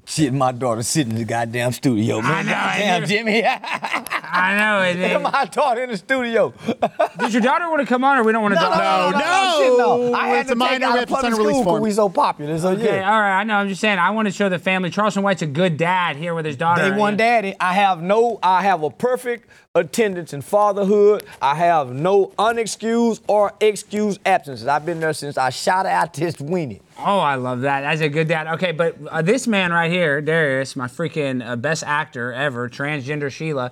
[0.06, 2.30] Shit, my daughter sitting in the goddamn studio, man.
[2.30, 3.42] I know, Goddamn, knew- Jimmy.
[4.32, 4.82] I know.
[4.82, 6.52] It, And my daughter in the studio.
[7.18, 8.60] Does your daughter want to come on, or we don't want to?
[8.60, 10.14] No, no, no, no, no, shit, no.
[10.14, 11.64] I had It's to a minor, take out we of have public a release school
[11.64, 11.82] 'cause form.
[11.82, 12.58] we so popular.
[12.58, 13.12] So Okay, yeah.
[13.12, 13.40] all right.
[13.40, 13.54] I know.
[13.56, 13.98] I'm just saying.
[13.98, 14.90] I want to show the family.
[14.90, 16.90] Charleston White's a good dad here with his daughter.
[16.90, 17.54] Day one daddy.
[17.60, 21.24] I have no, I have a perfect attendance in fatherhood.
[21.40, 24.66] I have no unexcused or excused absences.
[24.66, 26.80] I've been there since I shot out this weenie.
[26.98, 27.80] Oh, I love that.
[27.82, 28.46] That's a good dad.
[28.54, 33.30] Okay, but uh, this man right here, Darius, my freaking uh, best actor ever, transgender
[33.30, 33.70] Sheila,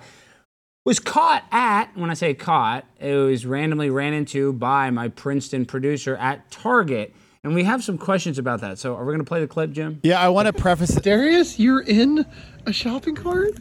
[0.89, 5.66] was caught at, when I say caught, it was randomly ran into by my Princeton
[5.66, 7.14] producer at Target.
[7.45, 8.78] And we have some questions about that.
[8.78, 10.01] So are we going to play the clip, Jim?
[10.03, 11.05] Yeah, I want to preface it.
[11.05, 12.24] Darius, you're in
[12.64, 13.53] a shopping cart?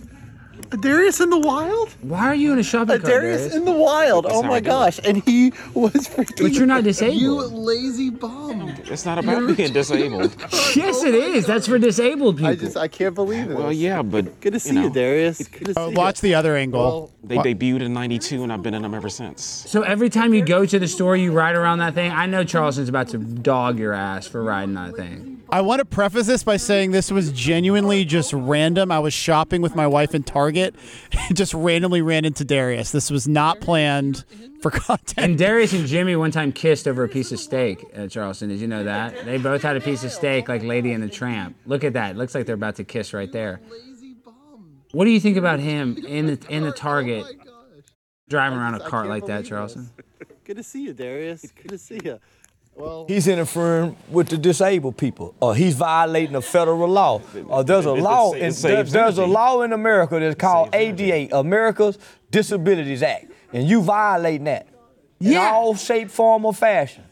[0.72, 1.90] A Darius in the wild?
[2.02, 3.56] Why are you in a shopping A cart, Darius, Darius?
[3.56, 4.26] in the wild.
[4.30, 5.00] Oh my gosh.
[5.06, 6.42] And he was freaking.
[6.44, 7.22] But you're not disabled.
[7.22, 8.74] You lazy bum.
[8.86, 10.36] It's not about being disabled.
[10.76, 11.46] Yes, it is.
[11.46, 12.52] That's for disabled people.
[12.52, 13.56] I just, I can't believe it.
[13.58, 15.48] Well, yeah, but Good to see you, you, Darius.
[15.48, 16.30] Good to Uh, see watch you.
[16.30, 16.80] the other angle.
[16.82, 19.42] Well, They debuted in '92, and I've been in them ever since.
[19.44, 22.12] So every time you go to the store, you ride around that thing.
[22.12, 25.37] I know Charleston's about to dog your ass for riding that thing.
[25.50, 28.92] I want to preface this by saying this was genuinely just random.
[28.92, 30.76] I was shopping with my wife in Target,
[31.12, 32.92] and just randomly ran into Darius.
[32.92, 33.66] This was not mm-hmm.
[33.66, 34.60] planned mm-hmm.
[34.60, 35.18] for content.
[35.18, 38.50] And Darius and Jimmy one time kissed over a piece of steak at Charleston.
[38.50, 39.26] Did you know that?
[39.26, 41.56] They both had a piece of steak like Lady and the Tramp.
[41.66, 42.12] Look at that.
[42.12, 43.62] It looks like they're about to kiss right there.
[44.92, 47.82] What do you think about him in the in the Target oh
[48.30, 49.90] driving around a cart like that, Charleston?
[50.44, 51.52] Good to see you, Darius.
[51.62, 52.20] Good to see you.
[52.78, 55.34] Well, He's interfering with the disabled people.
[55.42, 57.22] Uh, he's violating a federal law.
[57.50, 58.32] Uh, there's a It- it- law.
[58.34, 61.98] in, saves there- there's a law in America that's called ADA, America's
[62.30, 64.68] Disabilities Act, and you violating that
[65.20, 65.52] in Yeah.
[65.52, 67.04] all shape, form, or fashion.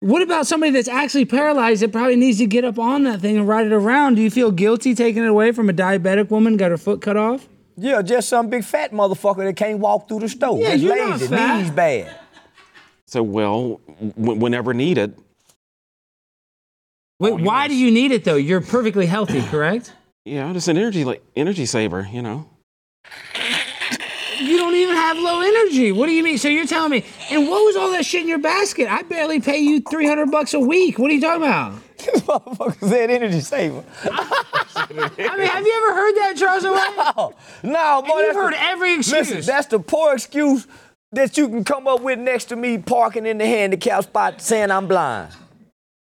[0.00, 3.36] What about somebody that's actually paralyzed that probably needs to get up on that thing
[3.36, 4.14] and ride it around?
[4.14, 7.18] Do you feel guilty taking it away from a diabetic woman got her foot cut
[7.18, 7.46] off?
[7.76, 10.58] Yeah, just some big fat motherfucker that can't walk through the store.
[10.58, 11.58] Yeah, That's you're not lazy, fat.
[11.60, 12.06] knees bad.
[13.10, 13.80] So, well,
[14.16, 15.16] w- whenever needed,
[17.18, 18.36] Wait, why do you need it though?
[18.36, 19.92] You're perfectly healthy, correct?
[20.24, 22.48] yeah, just an energy like energy saver, you know.
[24.38, 25.90] You don't even have low energy.
[25.90, 26.38] What do you mean?
[26.38, 27.04] So you're telling me?
[27.32, 28.86] And what was all that shit in your basket?
[28.88, 30.98] I barely pay you 300 bucks a week.
[30.98, 31.74] What are you talking about?
[32.00, 33.84] This motherfucker said energy saver.
[34.04, 34.86] I
[35.36, 36.62] mean, have you ever heard that, Charles?
[36.62, 37.34] No,
[37.64, 38.08] no, boy.
[38.20, 39.30] you've that's heard the- every excuse.
[39.30, 40.66] Listen, that's the poor excuse
[41.12, 44.70] that you can come up with next to me parking in the handicap spot saying
[44.70, 45.32] I'm blind.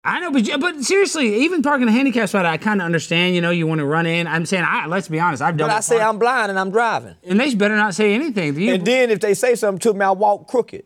[0.04, 3.34] I know, but but seriously, even parking the handicap spot, I kind of understand.
[3.34, 4.28] You know, you want to run in.
[4.28, 5.68] I'm saying, I, let's be honest, I've done.
[5.70, 7.16] But I say I'm blind and I'm driving.
[7.28, 8.56] and they better not say anything.
[8.60, 10.84] You, And then if they say something to me, I walk crooked.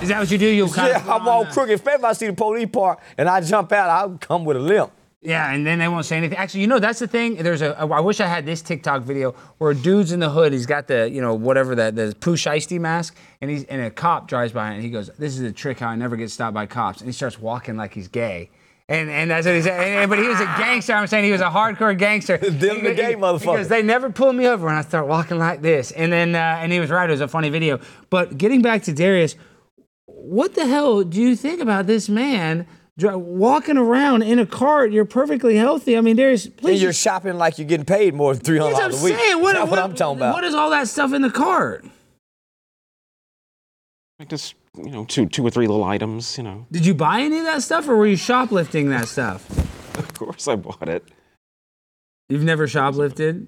[0.00, 0.46] is that what you do?
[0.48, 1.70] You'll kind Yeah, of I walk crooked.
[1.72, 4.90] If I see the police park and I jump out, I'll come with a limp.
[5.24, 6.36] Yeah, and then they won't say anything.
[6.36, 7.36] Actually, you know that's the thing.
[7.36, 7.78] There's a.
[7.78, 10.52] I wish I had this TikTok video where a dude's in the hood.
[10.52, 14.26] He's got the, you know, whatever the the Shiesty mask, and he's and a cop
[14.26, 16.66] drives by and he goes, "This is a trick how I never get stopped by
[16.66, 18.50] cops." And he starts walking like he's gay.
[18.88, 19.80] And, and that's what he said.
[19.80, 20.92] And- but he was a gangster.
[20.92, 22.36] I'm saying he was a hardcore gangster.
[22.38, 25.62] Them the gay he- Because they never pull me over when I start walking like
[25.62, 25.92] this.
[25.92, 27.08] And then uh, and he was right.
[27.08, 27.78] It was a funny video.
[28.10, 29.36] But getting back to Darius,
[30.06, 32.66] what the hell do you think about this man
[32.98, 34.92] walking around in a cart?
[34.92, 35.96] You're perfectly healthy.
[35.96, 38.82] I mean, there's And you're shopping like you're getting paid more than three hundred what
[38.84, 39.16] I'm dollars a week.
[39.18, 39.40] saying.
[39.42, 40.34] What, That's what, I'm talking about.
[40.34, 41.84] What is all that stuff in the cart?
[44.18, 46.66] Like just you know, two two or three little items, you know.
[46.70, 49.46] Did you buy any of that stuff, or were you shoplifting that stuff?
[49.94, 51.04] Of course, I bought it.
[52.30, 53.46] You've never shoplifted.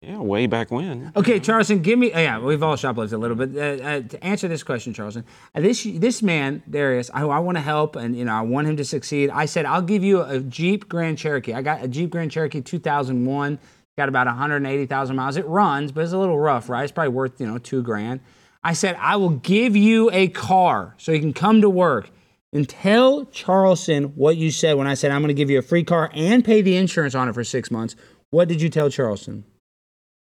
[0.00, 1.12] Yeah, way back when.
[1.16, 2.12] Okay, Charleston, give me.
[2.12, 3.56] oh, yeah, we've all shoplifted a little bit.
[3.56, 5.24] Uh, uh, to answer this question, Charleston,
[5.54, 8.66] uh, this this man Darius, I, I want to help, and you know, I want
[8.66, 9.30] him to succeed.
[9.30, 11.54] I said I'll give you a Jeep Grand Cherokee.
[11.54, 13.58] I got a Jeep Grand Cherokee 2001.
[13.96, 15.36] Got about 180,000 miles.
[15.36, 16.82] It runs, but it's a little rough, right?
[16.82, 18.20] It's probably worth you know two grand.
[18.62, 22.10] I said I will give you a car so you can come to work.
[22.52, 25.62] And tell Charleston what you said when I said I'm going to give you a
[25.62, 27.96] free car and pay the insurance on it for six months.
[28.30, 29.44] What did you tell Charleston?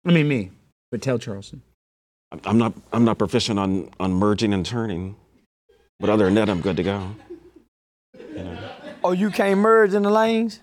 [0.06, 0.50] I mean me,
[0.90, 1.62] but tell Charleston.
[2.32, 5.16] I'm- I'm not I'm not proficient on on merging and turning,
[6.00, 7.14] but other than that, I'm good to go.
[9.04, 10.60] Oh, you can't merge in the lanes?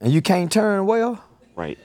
[0.00, 1.22] And you can't turn well?
[1.56, 1.78] Right.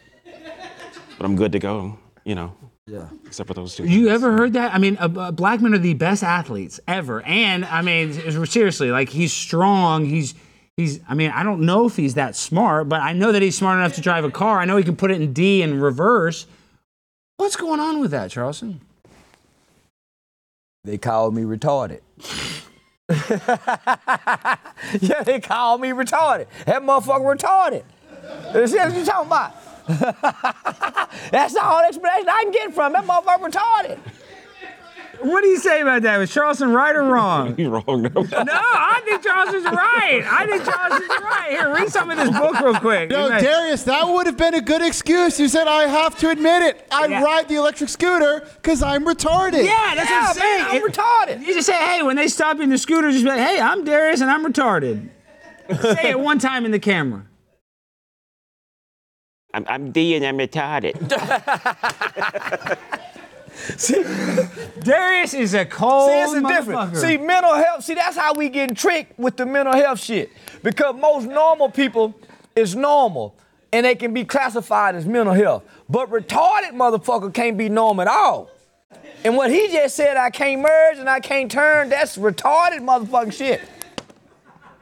[1.17, 1.97] But I'm good to go.
[2.23, 2.55] You know.
[2.87, 3.07] Yeah.
[3.25, 3.85] Except for those two.
[3.85, 4.73] You ever heard that?
[4.73, 8.13] I mean, uh, uh, black men are the best athletes ever, and I mean,
[8.45, 10.05] seriously, like he's strong.
[10.05, 10.35] He's
[10.77, 10.99] he's.
[11.07, 13.79] I mean, I don't know if he's that smart, but I know that he's smart
[13.79, 14.59] enough to drive a car.
[14.59, 16.45] I know he can put it in D and reverse.
[17.37, 18.81] What's going on with that, Charleston?
[20.83, 22.01] They called me retarded.
[25.01, 26.47] yeah, they called me retarded.
[26.65, 27.83] That motherfucker retarded.
[28.53, 29.53] That's what you talking about.
[31.31, 33.99] That's the the explanation I can get from that motherfucker retarded.
[35.21, 36.17] What do you say about that?
[36.17, 37.55] Was Charleston right or wrong?
[37.59, 38.01] You're wrong.
[38.03, 38.21] No.
[38.21, 40.23] no, I think Charleston's right.
[40.25, 41.47] I think Charleston's right.
[41.49, 43.09] Here, read some of this book real quick.
[43.09, 43.41] No, Nice.
[43.43, 45.39] Darius, that would have been a good excuse.
[45.39, 46.87] You said, I have to admit it.
[46.91, 47.23] I Yeah.
[47.23, 49.63] ride the electric scooter because I'm retarded.
[49.65, 50.61] Yeah, that's what I'm saying.
[50.63, 51.41] man, I'm It- retarded.
[51.47, 53.59] You just say, hey, when they stop you in the scooter, just be like, hey,
[53.59, 55.09] I'm Darius and I'm retarded.
[55.81, 57.25] say it one time in the camera.
[59.53, 60.95] I'm, I'm D and I'm retarded.
[64.81, 66.99] Darius is a cold See, it's a difference.
[66.99, 67.83] See, mental health.
[67.83, 70.31] See, that's how we getting tricked with the mental health shit.
[70.63, 72.13] Because most normal people
[72.55, 73.35] is normal,
[73.71, 75.63] and they can be classified as mental health.
[75.89, 78.49] But retarded motherfucker can't be normal at all.
[79.23, 81.89] And what he just said, I can't merge and I can't turn.
[81.89, 83.61] That's retarded motherfucking shit.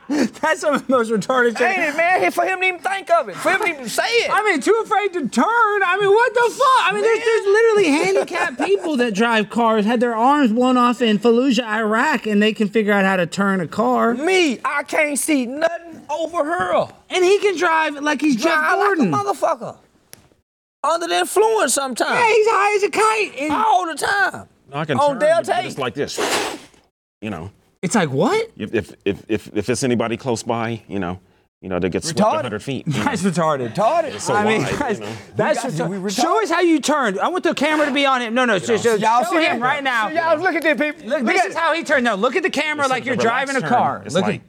[0.10, 1.68] That's some of the most retarded shit.
[1.70, 2.32] Ain't it, man?
[2.32, 4.30] For him to even think of it, for him to even say it.
[4.32, 5.46] I mean, too afraid to turn.
[5.46, 6.82] I mean, what the fuck?
[6.82, 11.02] I mean, there's, there's literally handicapped people that drive cars, had their arms blown off
[11.02, 14.14] in Fallujah, Iraq, and they can figure out how to turn a car.
[14.14, 16.88] Me, I can't see nothing over her.
[17.10, 19.12] And he can drive like he's Jeff Drive Gordon.
[19.12, 19.78] like a motherfucker.
[20.84, 22.12] Under the influence sometimes.
[22.12, 23.40] yeah, he's high as a kite.
[23.44, 24.48] And all the time.
[24.74, 25.68] I can On turn, Delta but eight.
[25.68, 26.20] it's like this.
[27.22, 27.52] You know,
[27.84, 28.50] it's like what?
[28.58, 31.20] if if if if, if it's anybody close by, you know,
[31.62, 32.34] you know, they get swept Retarded.
[32.52, 32.88] 100 feet.
[32.88, 33.04] you know.
[33.04, 33.74] That's retarded.
[33.74, 34.20] Retarded.
[34.20, 35.14] so I mean, guys, you know.
[35.36, 36.02] that's We got- we retarded.
[36.04, 36.22] retarded.
[36.22, 37.20] Show us how you turned.
[37.20, 38.34] I want the camera to be on him.
[38.34, 39.62] No, no, just, just Y'all show see him it?
[39.62, 40.10] right now.
[40.10, 41.08] Y'all look at this, people.
[41.10, 42.04] Look, Look this at is how he turned.
[42.06, 44.00] No, look at the camera This like you're driving a car.
[44.00, 44.06] turn.
[44.08, 44.42] It's Look like-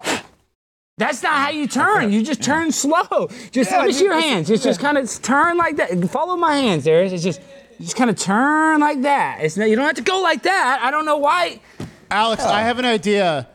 [0.00, 0.24] at.
[0.98, 2.12] That's not how you turn.
[2.12, 3.28] You just turn slow.
[3.52, 4.48] Just Yeah, let me see you- your hands.
[4.48, 5.90] Just just kind of turn like that.
[6.10, 7.02] Follow my hands, there.
[7.04, 7.40] It's just
[7.80, 9.38] just kind of turn like that.
[9.40, 10.80] It's not, you don't have to go like that.
[10.82, 11.60] I don't know why.
[12.10, 13.48] Alex, I have an idea.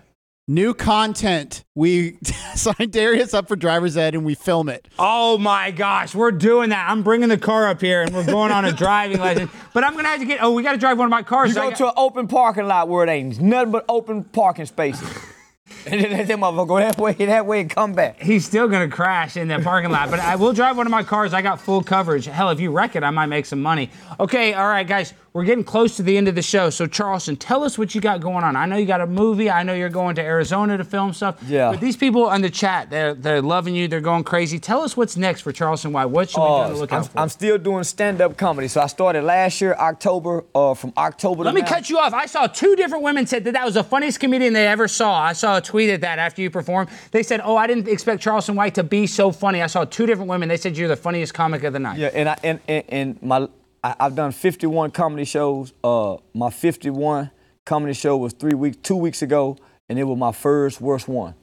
[0.47, 1.64] New content.
[1.74, 2.18] We
[2.56, 4.88] sign Darius up for driver's ed and we film it.
[4.99, 6.89] Oh my gosh, we're doing that.
[6.89, 9.49] I'm bringing the car up here and we're going on a driving lesson.
[9.74, 10.43] But I'm gonna have to get.
[10.43, 11.49] Oh, we got to drive one of my cars.
[11.49, 14.26] You so go got- to an open parking lot where it ain't nothing but open
[14.26, 15.08] parking spaces.
[15.88, 18.22] and then let them motherfucker go that way, that way, and come back.
[18.22, 21.04] He's still gonna crash in that parking lot, but I will drive one of my
[21.04, 21.34] cars.
[21.34, 22.26] I got full coverage.
[22.26, 23.89] Hell, if you wreck it, I might make some money.
[24.20, 26.69] Okay, all right, guys, we're getting close to the end of the show.
[26.69, 28.55] So Charleston, tell us what you got going on.
[28.55, 29.49] I know you got a movie.
[29.49, 31.41] I know you're going to Arizona to film stuff.
[31.47, 31.71] Yeah.
[31.71, 33.88] But these people on the chat, they're they're loving you.
[33.88, 34.59] They're going crazy.
[34.59, 36.05] Tell us what's next for Charleston White.
[36.05, 37.19] What should we be on the Uh, I'm, for?
[37.19, 38.67] I'm still doing stand-up comedy.
[38.67, 41.67] So I started last year, October, uh, from October Let me now.
[41.67, 42.13] cut you off.
[42.13, 45.19] I saw two different women said that that was the funniest comedian they ever saw.
[45.19, 46.89] I saw a tweet at that after you performed.
[47.09, 50.05] They said, "Oh, I didn't expect Charleston White to be so funny." I saw two
[50.05, 50.47] different women.
[50.47, 51.97] They said you're the funniest comic of the night.
[51.97, 53.47] Yeah, and I and, and, and my
[53.84, 55.73] I, I've done 51 comedy shows.
[55.84, 57.31] Uh, my 51
[57.65, 59.57] comedy show was three weeks, two weeks ago,
[59.89, 61.36] and it was my first worst one.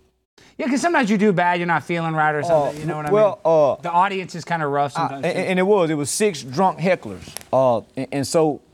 [0.57, 2.80] Yeah, because sometimes you do bad, you're not feeling right or something.
[2.80, 3.53] you know what I well, mean?
[3.53, 5.24] uh, the audience is kind of rough I- sometimes.
[5.24, 5.88] and, and it was.
[5.91, 7.34] It was six drunk hecklers.
[7.53, 8.70] Uh, and, and so I-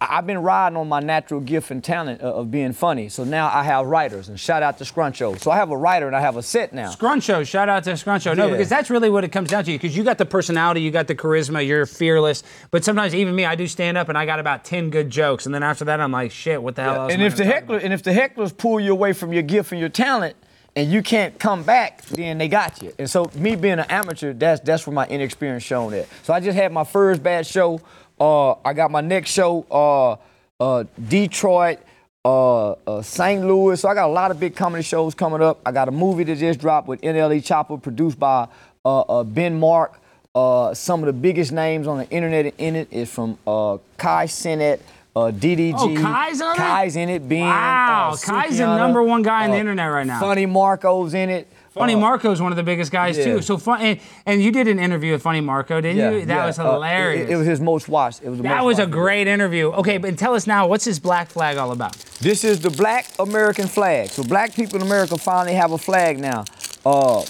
[0.00, 3.08] I've been riding on my natural gift and talent of, being funny.
[3.08, 5.38] So now I have writers, and shout out to Scruncho.
[5.40, 6.90] So I have a writer and I have a set now.
[6.92, 8.36] Scruncho, shout out to Scruncho.
[8.36, 8.52] No, Yeah.
[8.52, 9.72] because that's really what it comes down to.
[9.72, 12.44] Because you got the personality, you got the charisma, you're fearless.
[12.70, 15.46] But sometimes even me, I do stand up and I got about ten good jokes,
[15.46, 17.12] and then after that, I'm like, shit, what the hell else?
[17.12, 19.80] and if the heckler and if the hecklers pull you away from your gift and
[19.80, 20.36] your talent,
[20.76, 22.92] and you can't come back, then they got you.
[23.00, 26.06] And so me being an amateur, that's that's where my inexperience shown at.
[26.22, 27.80] So I just had my first bad show.
[28.20, 30.16] Uh, I got my next show, uh,
[30.62, 31.78] uh, Detroit,
[32.24, 33.44] uh, uh, St.
[33.44, 33.80] Louis.
[33.80, 35.60] So I got a lot of big comedy shows coming up.
[35.64, 38.48] I got a movie that just dropped with NLE Choppa, produced by
[38.84, 40.00] uh, uh, Ben Mark.
[40.34, 44.26] Uh, some of the biggest names on the internet in it is from uh, Kai
[44.26, 44.80] Cenat,
[45.16, 45.74] uh, DDG.
[45.76, 46.58] Oh, Kai's on it?
[46.58, 47.28] Kai's in it.
[47.28, 50.20] Ben, Wow, uh, Kai's the number one guy on the internet right now.
[50.20, 51.48] Funny Marco's in it.
[51.70, 53.24] Funny Marco is one of the biggest guys yeah.
[53.24, 53.42] too.
[53.42, 56.24] So fun, and, and you did an interview with Funny Marco, didn't yeah, you?
[56.24, 57.28] That yeah, was uh, hilarious.
[57.28, 58.22] it, it was his most watched.
[58.22, 59.70] It was that was a great interview.
[59.72, 61.92] Okay, but tell us now, what's this black flag all about?
[62.20, 64.08] This is the Black American flag.
[64.08, 66.44] So black people in America finally have a flag now.
[66.84, 67.20] Uh,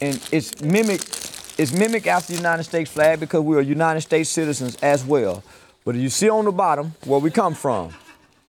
[0.00, 1.00] and it's mimic,
[1.58, 5.44] it's mimic after the United States flag because we are United States citizens as well.
[5.84, 7.92] But you see on the bottom where we come from,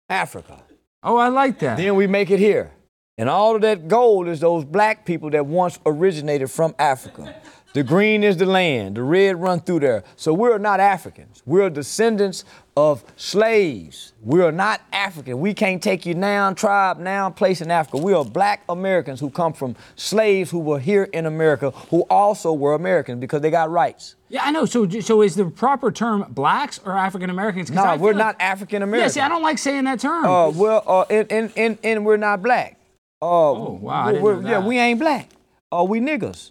[0.09, 0.62] Africa.
[1.03, 1.76] Oh, I like that.
[1.76, 2.70] Then we make it here.
[3.19, 7.37] And all of that gold is those black people that once originated from Africa.
[7.75, 10.05] The green is the land, the red run through there.
[10.17, 11.43] So we're not Africans.
[11.45, 12.45] We're descendants
[12.75, 14.15] of slaves.
[14.23, 15.41] We are not African.
[15.41, 17.99] We can't take you noun, tribe, noun, place in Africa.
[17.99, 22.53] We are black Americans who come from slaves who were here in America, who also
[22.55, 24.17] were Americans because they got rights.
[24.31, 24.65] Yeah, I know.
[24.65, 27.71] So, so is the proper term blacks or African Americans?
[27.71, 29.17] No, we're like- not African Americans.
[29.17, 30.25] Yeah, see, I don't like saying that term.
[30.25, 32.79] Uh, well, uh, and, and, and, and we're not black.
[33.23, 35.29] Uh, oh, wow, I didn't know Yeah, we ain't black.
[35.70, 36.51] Uh, we niggas.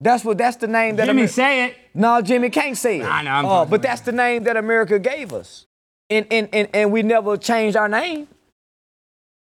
[0.00, 0.38] That's what.
[0.38, 1.06] That's the name that.
[1.06, 1.76] Jimmy, Amer- say it.
[1.92, 3.04] No, Jimmy can't say it.
[3.04, 5.66] I know, I'm Uh, but that's the name that America gave us,
[6.08, 8.28] and and and and we never changed our name.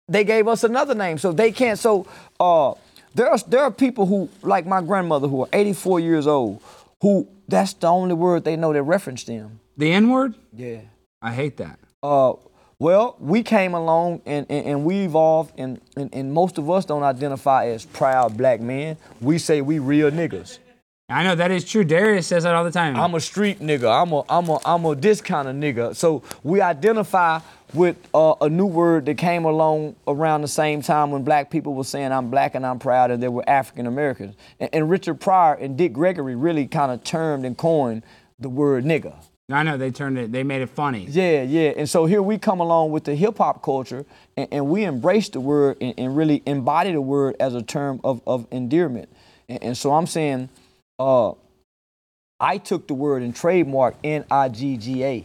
[0.08, 1.78] They gave us another name, so they can't.
[1.78, 2.08] So
[2.40, 2.74] uh,
[3.14, 6.60] there are there are people who, like my grandmother, who are 84 years old,
[7.00, 9.60] who that's the only word they know that reference them.
[9.76, 10.34] The N word?
[10.52, 10.80] Yeah.
[11.22, 11.78] I hate that.
[12.02, 12.32] Uh,
[12.80, 16.86] well, we came along and, and, and we evolved, and, and, and most of us
[16.86, 18.96] don't identify as proud black men.
[19.20, 20.58] We say we real niggas.
[21.10, 21.84] I know that is true.
[21.84, 22.96] Darius says that all the time.
[22.96, 23.90] I'm a street nigga.
[23.90, 25.94] I'm a I'm a I'm a this kind of nigga.
[25.96, 27.40] So we identify
[27.74, 31.74] with uh, a new word that came along around the same time when black people
[31.74, 34.36] were saying I'm black and I'm proud and they were African Americans.
[34.60, 38.04] And, and Richard Pryor and Dick Gregory really kind of termed and coined
[38.38, 39.14] the word nigga.
[39.54, 40.32] I know they turned it.
[40.32, 41.06] They made it funny.
[41.08, 41.72] Yeah, yeah.
[41.76, 44.04] And so here we come along with the hip hop culture
[44.36, 48.00] and, and we embrace the word and, and really embody the word as a term
[48.04, 49.08] of, of endearment.
[49.48, 50.48] And, and so I'm saying,
[50.98, 51.32] uh,
[52.38, 55.24] I took the word and trademarked N-I-G-G-A.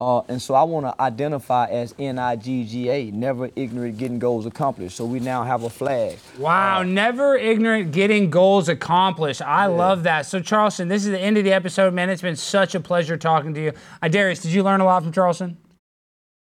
[0.00, 4.96] Uh, and so I want to identify as N-I-G-G-A, never ignorant getting goals accomplished.
[4.96, 6.18] So we now have a flag.
[6.38, 9.42] Wow, never ignorant getting goals accomplished.
[9.42, 10.24] I love that.
[10.24, 12.08] So, Charleston, this is the end of the episode, man.
[12.08, 13.72] It's been such a pleasure talking to you.
[14.00, 15.58] Uh, Darius, did you learn a lot from Charleston?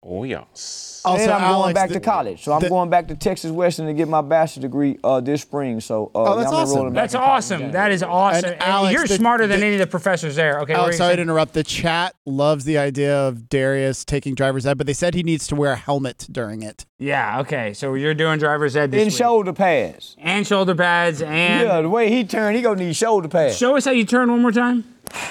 [0.07, 1.01] Oh, yes.
[1.03, 2.43] and I'm going back the- to college.
[2.43, 5.41] So I'm the- going back to Texas Western to get my bachelor's degree uh, this
[5.41, 5.79] spring.
[5.81, 6.71] So uh, Oh, that's awesome.
[6.77, 7.71] enrolling back That's in college awesome.
[7.71, 8.45] That is awesome.
[8.45, 10.59] And And Alex, you're the- smarter than the- any of the professors there.
[10.61, 11.53] Okay, what Alex, sorry to interrupt.
[11.53, 15.47] The chat loves the idea of Darius taking driver's ed, but they said he needs
[15.47, 16.85] to wear a helmet during it.
[16.99, 17.73] Yeah, okay.
[17.73, 19.15] So you're doing driver's ed this In week.
[19.17, 20.15] shoulder pads.
[20.19, 23.57] and shoulder pads and Yeah, the way he turned, he gonna need shoulder pads.
[23.57, 24.83] show us how you turn one more time.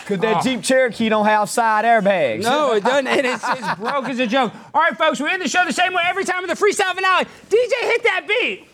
[0.07, 0.41] Cause that Oh.
[0.43, 2.43] Jeep Cherokee don't have side airbags.
[2.43, 3.07] No, it doesn't.
[3.07, 4.53] And it's, it's broke as a joke.
[4.73, 6.95] All right, folks, we end the show the same way every time with the freestyle
[6.95, 7.25] finale.
[7.49, 8.69] DJ, hit that beat.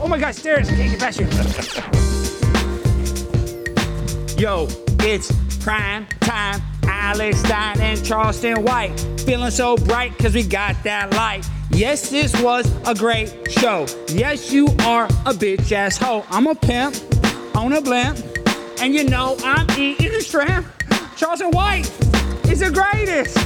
[0.00, 1.26] Oh my gosh, Darius, I can't get past you.
[4.40, 4.66] Yo,
[5.00, 5.30] it's
[5.62, 6.60] prime time.
[6.84, 8.98] Alex Stein and Charleston White.
[9.26, 11.46] Feeling so bright because we got that light.
[11.70, 13.86] Yes, this was a great show.
[14.08, 16.24] Yes, you are a bitch ass hoe.
[16.30, 16.96] I'm a pimp
[17.54, 18.18] on a blimp.
[18.80, 20.66] And you know I'm eating shrimp.
[21.14, 21.84] Charleston White
[22.48, 23.36] is the greatest.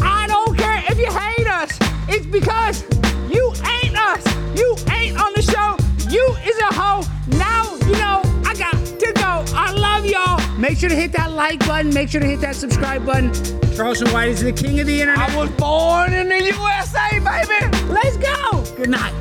[0.00, 1.76] I don't care if you hate us.
[2.08, 2.82] It's because
[3.30, 3.52] you
[3.82, 4.24] ain't us.
[4.58, 5.76] You ain't on the show.
[6.08, 7.02] You is a hoe.
[7.36, 9.44] Now you know I got to go.
[9.54, 10.40] I love y'all.
[10.58, 11.92] Make sure to hit that like button.
[11.92, 13.34] Make sure to hit that subscribe button.
[13.76, 15.30] Charleston White is the king of the internet.
[15.30, 17.76] I was born in the USA, baby.
[17.92, 18.64] Let's go.
[18.76, 19.12] Good night.